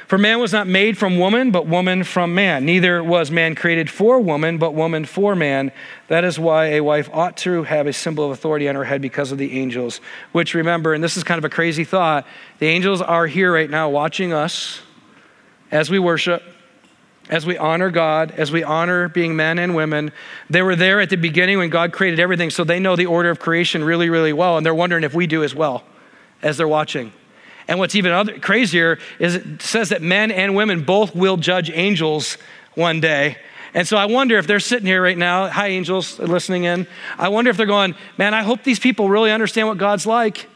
[0.07, 2.65] For man was not made from woman, but woman from man.
[2.65, 5.71] Neither was man created for woman, but woman for man.
[6.09, 9.03] That is why a wife ought to have a symbol of authority on her head
[9.03, 10.01] because of the angels.
[10.33, 12.27] Which remember, and this is kind of a crazy thought,
[12.59, 14.81] the angels are here right now watching us
[15.71, 16.43] as we worship,
[17.29, 20.13] as we honor God, as we honor being men and women.
[20.49, 23.29] They were there at the beginning when God created everything, so they know the order
[23.29, 25.85] of creation really, really well, and they're wondering if we do as well
[26.43, 27.13] as they're watching.
[27.69, 31.71] And what's even other, crazier is it says that men and women both will judge
[31.71, 32.39] angels
[32.75, 33.37] one day.
[33.75, 36.87] And so I wonder if they're sitting here right now, hi angels listening in.
[37.19, 40.49] I wonder if they're going, man, I hope these people really understand what God's like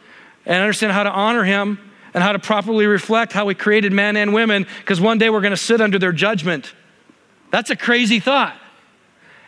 [0.47, 1.79] and understand how to honor him
[2.15, 5.43] and how to properly reflect how we created men and women because one day we're
[5.43, 6.73] going to sit under their judgment.
[7.51, 8.57] That's a crazy thought.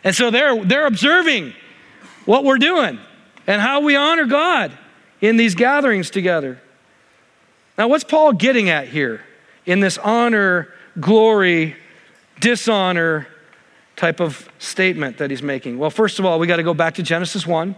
[0.03, 1.53] And so they're, they're observing
[2.25, 2.99] what we're doing
[3.47, 4.71] and how we honor God
[5.19, 6.61] in these gatherings together.
[7.77, 9.21] Now, what's Paul getting at here
[9.65, 11.75] in this honor, glory,
[12.39, 13.27] dishonor
[13.95, 15.77] type of statement that he's making?
[15.77, 17.75] Well, first of all, we got to go back to Genesis 1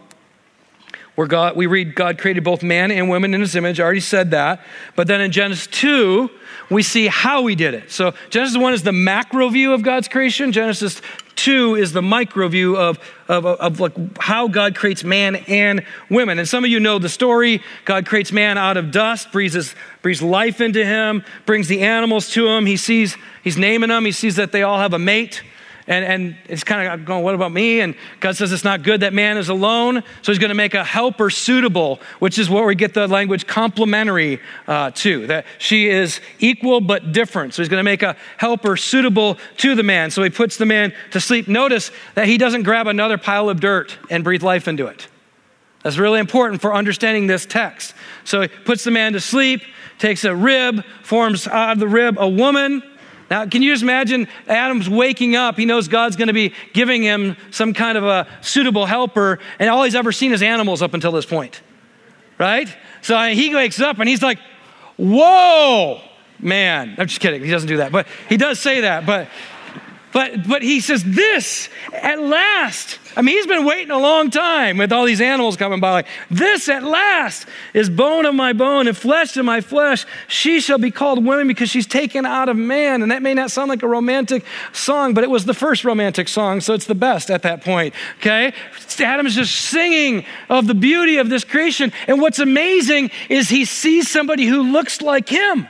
[1.18, 3.80] where God, we read God created both man and woman in his image.
[3.80, 4.64] I already said that.
[4.96, 6.30] But then in Genesis 2,
[6.70, 7.92] we see how he did it.
[7.92, 10.52] So Genesis 1 is the macro view of God's creation.
[10.52, 11.02] Genesis
[11.38, 16.40] 2 is the micro view of, of, of, like how God creates man and women.
[16.40, 17.62] And some of you know the story.
[17.86, 22.48] God creates man out of dust, breathes, breathes life into him, brings the animals to
[22.48, 22.66] him.
[22.66, 24.04] He sees, he's naming them.
[24.06, 25.44] He sees that they all have a mate.
[25.88, 27.80] And, and it's kind of going, what about me?
[27.80, 30.04] And God says it's not good that man is alone.
[30.22, 33.48] So he's going to make a helper suitable, which is where we get the language
[33.48, 37.54] complementary uh, to, that she is equal but different.
[37.54, 40.12] So he's going to make a helper suitable to the man.
[40.12, 41.48] So he puts the man to sleep.
[41.48, 45.08] Notice that he doesn't grab another pile of dirt and breathe life into it.
[45.84, 47.96] That's really important for understanding this text.
[48.26, 49.62] So he puts the man to sleep,
[50.00, 52.84] takes a rib, forms out of the rib a woman
[53.30, 55.58] now, can you just imagine Adam's waking up?
[55.58, 59.70] He knows God's going to be giving him some kind of a suitable helper, and
[59.70, 61.62] all he's ever seen is animals up until this point,
[62.38, 62.70] right?
[63.02, 64.40] So he wakes up and he's like,
[64.98, 66.02] Whoa,
[66.40, 66.96] man.
[66.98, 67.44] I'm just kidding.
[67.44, 69.06] He doesn't do that, but he does say that.
[69.06, 69.28] But
[70.12, 73.00] but, but he says, This at last.
[73.18, 75.92] I mean, he's been waiting a long time with all these animals coming by.
[75.92, 80.06] Like, this at last is bone of my bone and flesh of my flesh.
[80.28, 83.02] She shall be called woman because she's taken out of man.
[83.02, 86.28] And that may not sound like a romantic song, but it was the first romantic
[86.28, 87.96] song, so it's the best at that point.
[88.20, 88.54] Okay?
[89.00, 91.92] Adam is just singing of the beauty of this creation.
[92.06, 95.68] And what's amazing is he sees somebody who looks like him,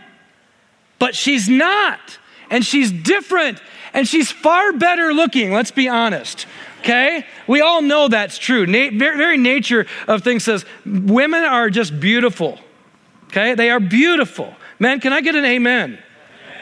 [1.00, 2.20] but she's not.
[2.50, 3.62] And she's different
[3.94, 6.46] and she's far better looking, let's be honest.
[6.80, 7.26] Okay?
[7.48, 8.66] We all know that's true.
[8.66, 12.60] Na- very, nature of things says women are just beautiful.
[13.26, 13.56] Okay?
[13.56, 14.56] They are beautiful.
[14.80, 16.00] Men, can I get an amen?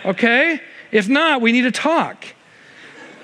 [0.03, 0.61] Okay?
[0.91, 2.25] If not, we need to talk.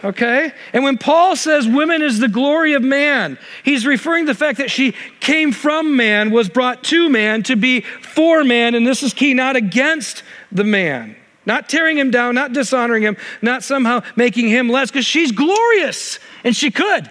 [0.03, 0.51] Okay?
[0.73, 4.57] And when Paul says women is the glory of man, he's referring to the fact
[4.57, 9.03] that she came from man, was brought to man to be for man, and this
[9.03, 11.15] is key, not against the man.
[11.45, 16.19] Not tearing him down, not dishonoring him, not somehow making him less, because she's glorious,
[16.43, 17.09] and she could.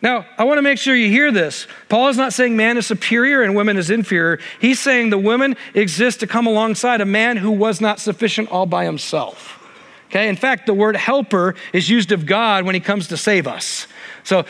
[0.00, 1.66] Now, I want to make sure you hear this.
[1.88, 4.38] Paul is not saying man is superior and woman is inferior.
[4.60, 8.66] He's saying the woman exists to come alongside a man who was not sufficient all
[8.66, 9.58] by himself.
[10.06, 10.28] Okay?
[10.28, 13.88] In fact, the word helper is used of God when he comes to save us.
[14.22, 14.44] So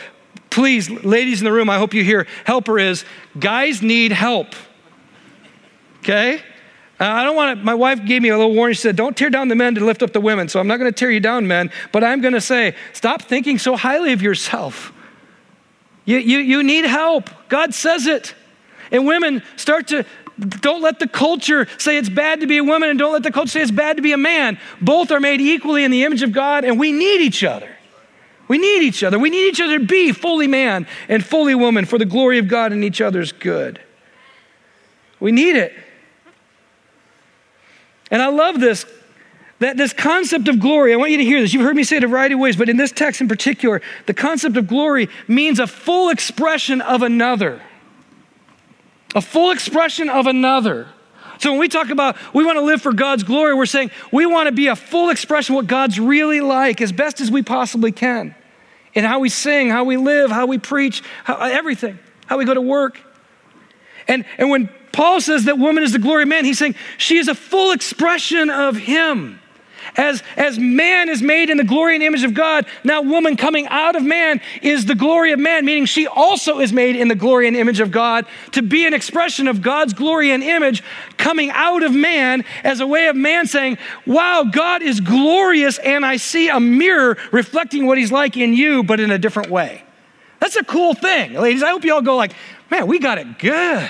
[0.51, 3.03] please, ladies in the room, I hope you hear helper is
[3.39, 4.53] guys need help.
[5.99, 6.43] Okay?
[6.99, 8.75] Uh, I don't want to, my wife gave me a little warning.
[8.75, 10.49] She said, Don't tear down the men to lift up the women.
[10.49, 13.21] So I'm not going to tear you down, men, but I'm going to say, Stop
[13.21, 14.91] thinking so highly of yourself.
[16.05, 17.29] You, you, you need help.
[17.47, 18.33] God says it.
[18.91, 20.05] And women start to
[20.39, 23.31] don't let the culture say it's bad to be a woman, and don't let the
[23.31, 24.57] culture say it's bad to be a man.
[24.81, 27.69] Both are made equally in the image of God, and we need each other.
[28.47, 29.19] We need each other.
[29.19, 32.47] We need each other to be fully man and fully woman for the glory of
[32.47, 33.79] God and each other's good.
[35.19, 35.73] We need it.
[38.11, 38.85] And I love this
[39.59, 41.53] that this concept of glory, I want you to hear this.
[41.53, 43.81] You've heard me say it a variety of ways, but in this text in particular,
[44.05, 47.61] the concept of glory means a full expression of another
[49.15, 50.87] a full expression of another.
[51.39, 54.25] So when we talk about we want to live for God's glory, we're saying we
[54.25, 57.41] want to be a full expression of what God's really like as best as we
[57.41, 58.35] possibly can.
[58.93, 62.53] In how we sing, how we live, how we preach, how, everything, how we go
[62.53, 62.99] to work.
[64.07, 67.17] And, and when Paul says that woman is the glory of man, he's saying she
[67.17, 69.39] is a full expression of him.
[69.95, 73.67] As, as man is made in the glory and image of God, now woman coming
[73.67, 77.15] out of man is the glory of man, meaning she also is made in the
[77.15, 80.83] glory and image of God to be an expression of God's glory and image
[81.17, 86.05] coming out of man as a way of man saying, Wow, God is glorious, and
[86.05, 89.83] I see a mirror reflecting what he's like in you, but in a different way.
[90.39, 91.63] That's a cool thing, ladies.
[91.63, 92.33] I hope you all go like,
[92.71, 93.89] man, we got it good.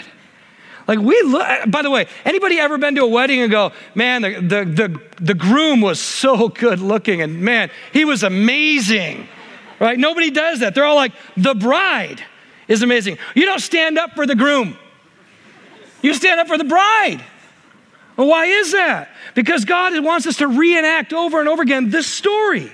[0.89, 3.73] Like we look, uh, by the way, anybody ever been to a wedding and go,
[3.93, 9.27] man, the, the, the, the groom was so good looking and man, he was amazing,
[9.79, 9.99] right?
[9.99, 10.73] Nobody does that.
[10.73, 12.23] They're all like, the bride
[12.67, 13.19] is amazing.
[13.35, 14.79] You don't stand up for the groom.
[16.01, 17.23] You stand up for the bride.
[18.17, 19.11] Well, why is that?
[19.35, 22.71] Because God wants us to reenact over and over again this story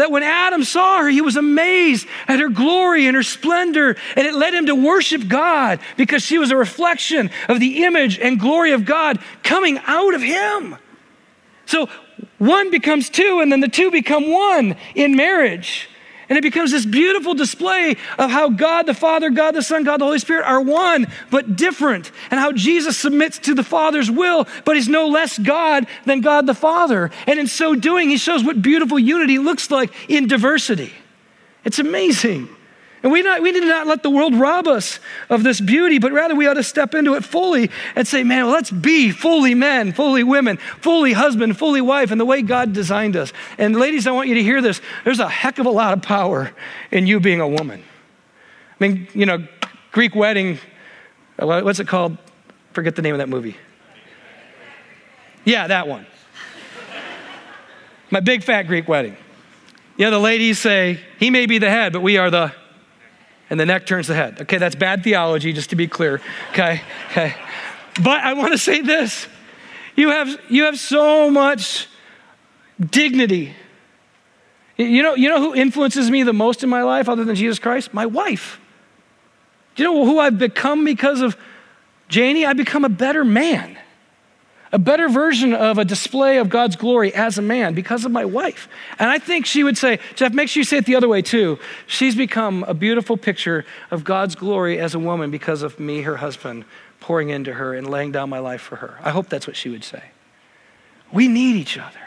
[0.00, 4.26] that when Adam saw her, he was amazed at her glory and her splendor, and
[4.26, 8.40] it led him to worship God because she was a reflection of the image and
[8.40, 10.76] glory of God coming out of him.
[11.66, 11.88] So
[12.38, 15.88] one becomes two, and then the two become one in marriage.
[16.30, 20.00] And it becomes this beautiful display of how God the Father, God the Son, God
[20.00, 22.12] the Holy Spirit are one, but different.
[22.30, 26.46] And how Jesus submits to the Father's will, but he's no less God than God
[26.46, 27.10] the Father.
[27.26, 30.92] And in so doing, he shows what beautiful unity looks like in diversity.
[31.64, 32.48] It's amazing.
[33.02, 36.12] And we, not, we need not let the world rob us of this beauty, but
[36.12, 39.54] rather we ought to step into it fully and say, man, well, let's be fully
[39.54, 43.32] men, fully women, fully husband, fully wife, and the way God designed us.
[43.56, 44.82] And ladies, I want you to hear this.
[45.04, 46.52] There's a heck of a lot of power
[46.90, 47.82] in you being a woman.
[48.78, 49.46] I mean, you know,
[49.92, 50.58] Greek wedding,
[51.38, 52.18] uh, what's it called?
[52.72, 53.56] Forget the name of that movie.
[55.46, 56.06] Yeah, that one.
[58.10, 59.16] My big fat Greek wedding.
[59.96, 62.52] Yeah, the ladies say, he may be the head, but we are the
[63.50, 64.40] and the neck turns the head.
[64.42, 66.20] Okay, that's bad theology, just to be clear.
[66.52, 66.80] Okay,
[67.10, 67.34] okay.
[68.02, 69.26] But I want to say this
[69.96, 71.88] you have, you have so much
[72.78, 73.54] dignity.
[74.76, 77.58] You know, you know who influences me the most in my life other than Jesus
[77.58, 77.92] Christ?
[77.92, 78.58] My wife.
[79.74, 81.36] Do you know who I've become because of
[82.08, 82.46] Janie?
[82.46, 83.76] I've become a better man
[84.72, 88.24] a better version of a display of God's glory as a man because of my
[88.24, 88.68] wife.
[88.98, 91.22] And I think she would say, Jeff, make sure you say it the other way
[91.22, 91.58] too.
[91.86, 96.18] She's become a beautiful picture of God's glory as a woman because of me, her
[96.18, 96.64] husband,
[97.00, 98.98] pouring into her and laying down my life for her.
[99.02, 100.04] I hope that's what she would say.
[101.12, 101.98] We need each other.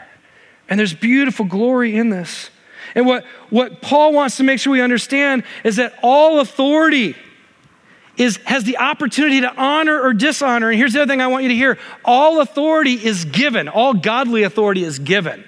[0.68, 2.48] And there's beautiful glory in this.
[2.94, 7.14] And what, what Paul wants to make sure we understand is that all authority,
[8.16, 10.70] is, has the opportunity to honor or dishonor.
[10.70, 13.94] And here's the other thing I want you to hear all authority is given, all
[13.94, 15.44] godly authority is given.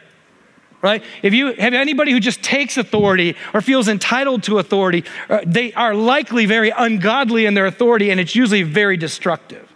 [0.82, 1.02] Right?
[1.22, 5.72] If you have anybody who just takes authority or feels entitled to authority, uh, they
[5.72, 9.72] are likely very ungodly in their authority, and it's usually very destructive.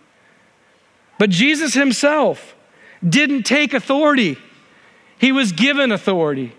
[1.18, 2.55] But Jesus himself
[3.07, 4.36] didn't take authority,
[5.18, 6.53] he was given authority.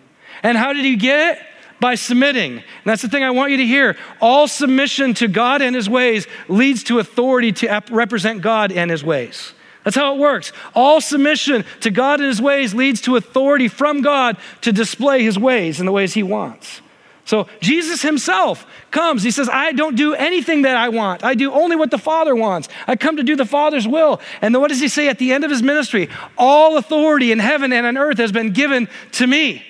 [0.43, 1.43] And how did he get it?
[1.81, 2.53] By submitting.
[2.53, 3.97] And that's the thing I want you to hear.
[4.21, 9.03] All submission to God and his ways leads to authority to represent God and his
[9.03, 9.53] ways.
[9.83, 10.53] That's how it works.
[10.75, 15.39] All submission to God and his ways leads to authority from God to display his
[15.39, 16.81] ways in the ways he wants.
[17.25, 19.23] So Jesus himself comes.
[19.23, 21.23] He says, I don't do anything that I want.
[21.23, 22.69] I do only what the Father wants.
[22.87, 24.21] I come to do the Father's will.
[24.41, 26.09] And then what does he say at the end of his ministry?
[26.37, 29.65] All authority in heaven and on earth has been given to me.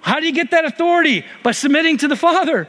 [0.00, 1.24] How do you get that authority?
[1.42, 2.68] By submitting to the Father.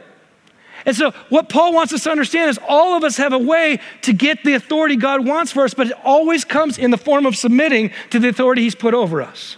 [0.84, 3.78] And so, what Paul wants us to understand is all of us have a way
[4.02, 7.24] to get the authority God wants for us, but it always comes in the form
[7.24, 9.56] of submitting to the authority He's put over us.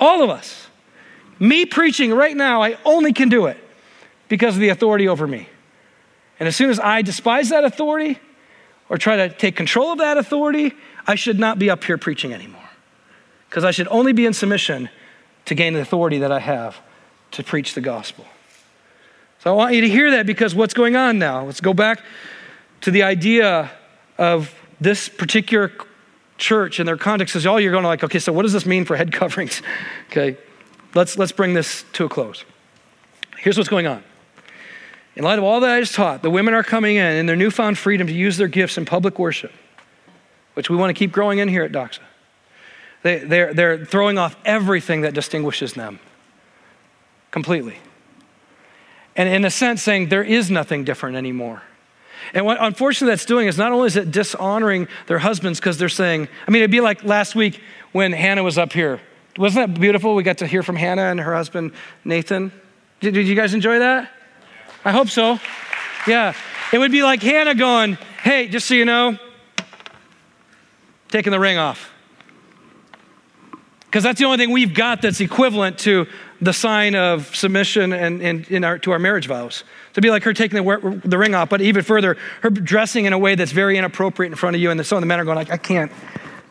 [0.00, 0.66] All of us.
[1.38, 3.58] Me preaching right now, I only can do it
[4.28, 5.48] because of the authority over me.
[6.40, 8.18] And as soon as I despise that authority
[8.88, 10.72] or try to take control of that authority,
[11.06, 12.62] I should not be up here preaching anymore.
[13.48, 14.88] Because I should only be in submission
[15.44, 16.80] to gain the authority that I have
[17.36, 18.24] to preach the gospel.
[19.40, 21.44] So I want you to hear that because what's going on now?
[21.44, 22.00] Let's go back
[22.80, 23.70] to the idea
[24.16, 25.70] of this particular
[26.38, 27.34] church and their context.
[27.34, 29.60] Because all you're going to like, okay, so what does this mean for head coverings?
[30.10, 30.38] Okay,
[30.94, 32.44] let's, let's bring this to a close.
[33.38, 34.02] Here's what's going on.
[35.14, 37.36] In light of all that I just taught, the women are coming in in their
[37.36, 39.52] newfound freedom to use their gifts in public worship,
[40.54, 42.00] which we want to keep growing in here at Doxa.
[43.02, 46.00] They, they're, they're throwing off everything that distinguishes them
[47.36, 47.76] completely.
[49.14, 51.60] And in a sense, saying there is nothing different anymore.
[52.32, 55.90] And what unfortunately that's doing is not only is it dishonoring their husbands because they're
[55.90, 57.60] saying, I mean, it'd be like last week
[57.92, 59.02] when Hannah was up here.
[59.36, 60.14] Wasn't that beautiful?
[60.14, 61.72] We got to hear from Hannah and her husband,
[62.06, 62.52] Nathan.
[63.00, 64.10] Did, did you guys enjoy that?
[64.82, 65.38] I hope so.
[66.06, 66.32] Yeah.
[66.72, 69.18] It would be like Hannah going, hey, just so you know,
[71.10, 71.92] taking the ring off.
[73.84, 76.06] Because that's the only thing we've got that's equivalent to
[76.40, 79.64] the sign of submission and, and in our, to our marriage vows.
[79.94, 83.12] To be like her taking the, the ring off, but even further, her dressing in
[83.12, 85.24] a way that's very inappropriate in front of you, and some of the men are
[85.24, 85.90] going like, I can't,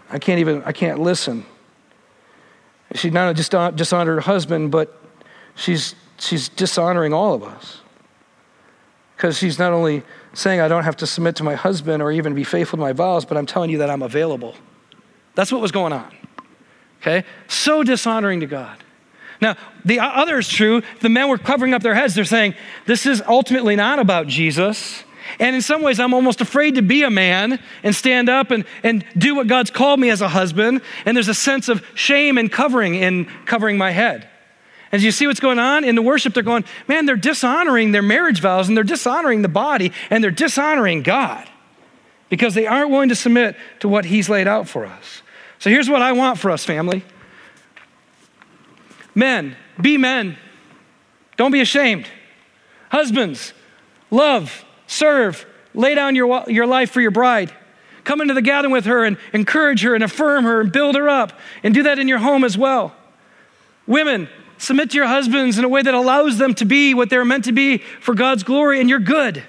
[0.10, 1.46] I can't even, I can't listen.
[2.96, 5.00] She not only just dishonored her husband, but
[5.56, 7.82] she's, she's dishonoring all of us.
[9.16, 12.34] Because she's not only saying, I don't have to submit to my husband or even
[12.34, 14.56] be faithful to my vows, but I'm telling you that I'm available.
[15.36, 16.14] That's what was going on.
[17.02, 17.24] Okay?
[17.48, 18.78] So dishonoring to God.
[19.42, 20.82] Now, the other is true.
[21.02, 22.16] The men were covering up their heads.
[22.16, 22.56] They're saying,
[22.86, 25.04] This is ultimately not about Jesus.
[25.40, 28.64] And in some ways, I'm almost afraid to be a man and stand up and,
[28.84, 30.82] and do what God's called me as a husband.
[31.06, 34.30] And there's a sense of shame and covering in covering my head.
[34.92, 38.02] As you see what's going on in the worship, they're going, man, they're dishonoring their
[38.02, 41.50] marriage vows and they're dishonoring the body and they're dishonoring God
[42.30, 45.22] because they aren't willing to submit to what He's laid out for us.
[45.60, 47.04] So here's what I want for us, family
[49.16, 50.38] men, be men.
[51.38, 52.08] Don't be ashamed.
[52.90, 53.54] Husbands,
[54.12, 57.52] love, serve, lay down your, your life for your bride.
[58.04, 61.10] Come into the gathering with her and encourage her and affirm her and build her
[61.10, 61.34] up.
[61.64, 62.96] And do that in your home as well.
[63.88, 67.26] Women, Submit to your husbands in a way that allows them to be what they're
[67.26, 69.44] meant to be for God's glory, and you're good.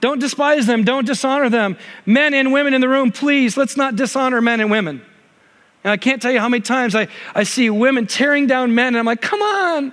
[0.00, 1.76] Don't despise them, don't dishonor them.
[2.06, 5.04] Men and women in the room, please, let's not dishonor men and women.
[5.84, 8.88] And I can't tell you how many times I, I see women tearing down men,
[8.88, 9.92] and I'm like, come on.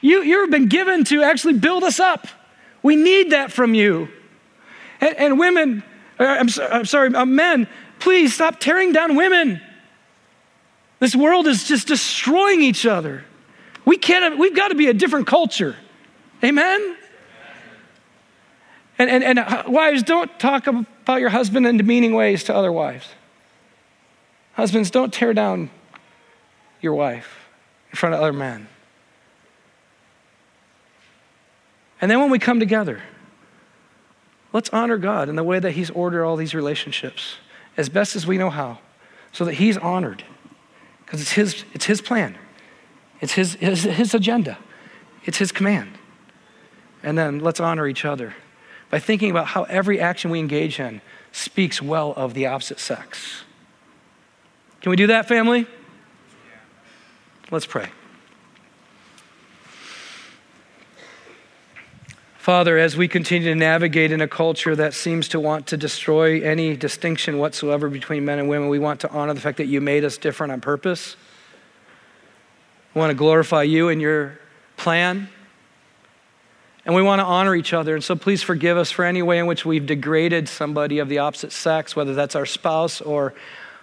[0.00, 2.26] You, you've been given to actually build us up.
[2.82, 4.08] We need that from you.
[5.00, 5.82] And, and women,
[6.18, 7.68] uh, I'm, I'm sorry, uh, men,
[7.98, 9.60] please stop tearing down women.
[11.00, 13.24] This world is just destroying each other.
[13.84, 15.76] We can't, we've got to be a different culture.
[16.42, 16.96] Amen?
[18.98, 22.72] And, and, and uh, wives, don't talk about your husband in demeaning ways to other
[22.72, 23.06] wives.
[24.60, 25.70] Husbands, don't tear down
[26.82, 27.48] your wife
[27.88, 28.68] in front of other men.
[31.98, 33.00] And then when we come together,
[34.52, 37.36] let's honor God in the way that He's ordered all these relationships
[37.78, 38.80] as best as we know how,
[39.32, 40.24] so that He's honored.
[41.06, 42.36] Because it's his, it's his plan.
[43.22, 44.58] It's his, his, his agenda,
[45.24, 45.96] it's his command.
[47.02, 48.34] And then let's honor each other
[48.90, 51.00] by thinking about how every action we engage in
[51.32, 53.44] speaks well of the opposite sex.
[54.80, 55.66] Can we do that, family?
[57.50, 57.88] Let's pray.
[62.38, 66.40] Father, as we continue to navigate in a culture that seems to want to destroy
[66.40, 69.82] any distinction whatsoever between men and women, we want to honor the fact that you
[69.82, 71.16] made us different on purpose.
[72.94, 74.38] We want to glorify you and your
[74.78, 75.28] plan.
[76.86, 77.94] And we want to honor each other.
[77.94, 81.18] And so please forgive us for any way in which we've degraded somebody of the
[81.18, 83.34] opposite sex, whether that's our spouse or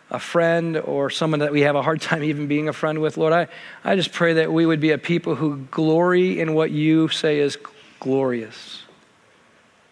[0.10, 3.18] a friend or someone that we have a hard time even being a friend with.
[3.18, 3.48] Lord, I,
[3.84, 7.40] I just pray that we would be a people who glory in what you say
[7.40, 7.58] is
[8.00, 8.84] glorious,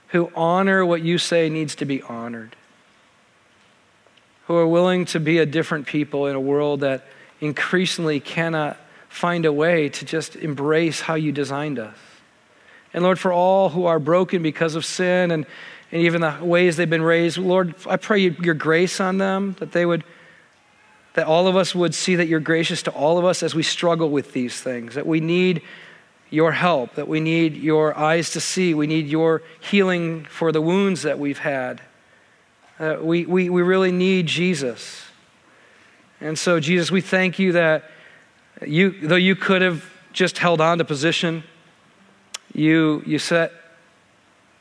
[0.09, 2.55] who honor what you say needs to be honored.
[4.47, 7.05] who are willing to be a different people in a world that
[7.41, 8.77] increasingly cannot
[9.09, 11.97] find a way to just embrace how you designed us.
[12.93, 15.45] And Lord, for all who are broken because of sin and,
[15.95, 19.71] and even the ways they've been raised, Lord, I pray your grace on them, that
[19.71, 20.03] they would,
[21.13, 23.63] that all of us would see that you're gracious to all of us as we
[23.63, 25.61] struggle with these things, that we need
[26.29, 30.59] your help, that we need your eyes to see, we need your healing for the
[30.59, 31.79] wounds that we've had.
[32.77, 35.01] Uh, we, we, we really need Jesus.
[36.19, 37.89] And so, Jesus, we thank you that
[38.67, 41.45] you, though you could have just held on to position,
[42.53, 43.53] you, you set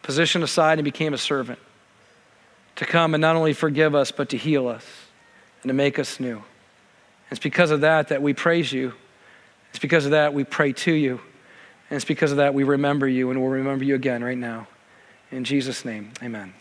[0.05, 1.59] position aside and became a servant
[2.76, 4.84] to come and not only forgive us, but to heal us
[5.62, 6.44] and to make us new.
[7.30, 8.92] It's because of that that we praise you.
[9.70, 11.20] It's because of that we pray to you.
[11.88, 14.68] And it's because of that we remember you and we'll remember you again right now.
[15.32, 16.52] In Jesus' name, amen.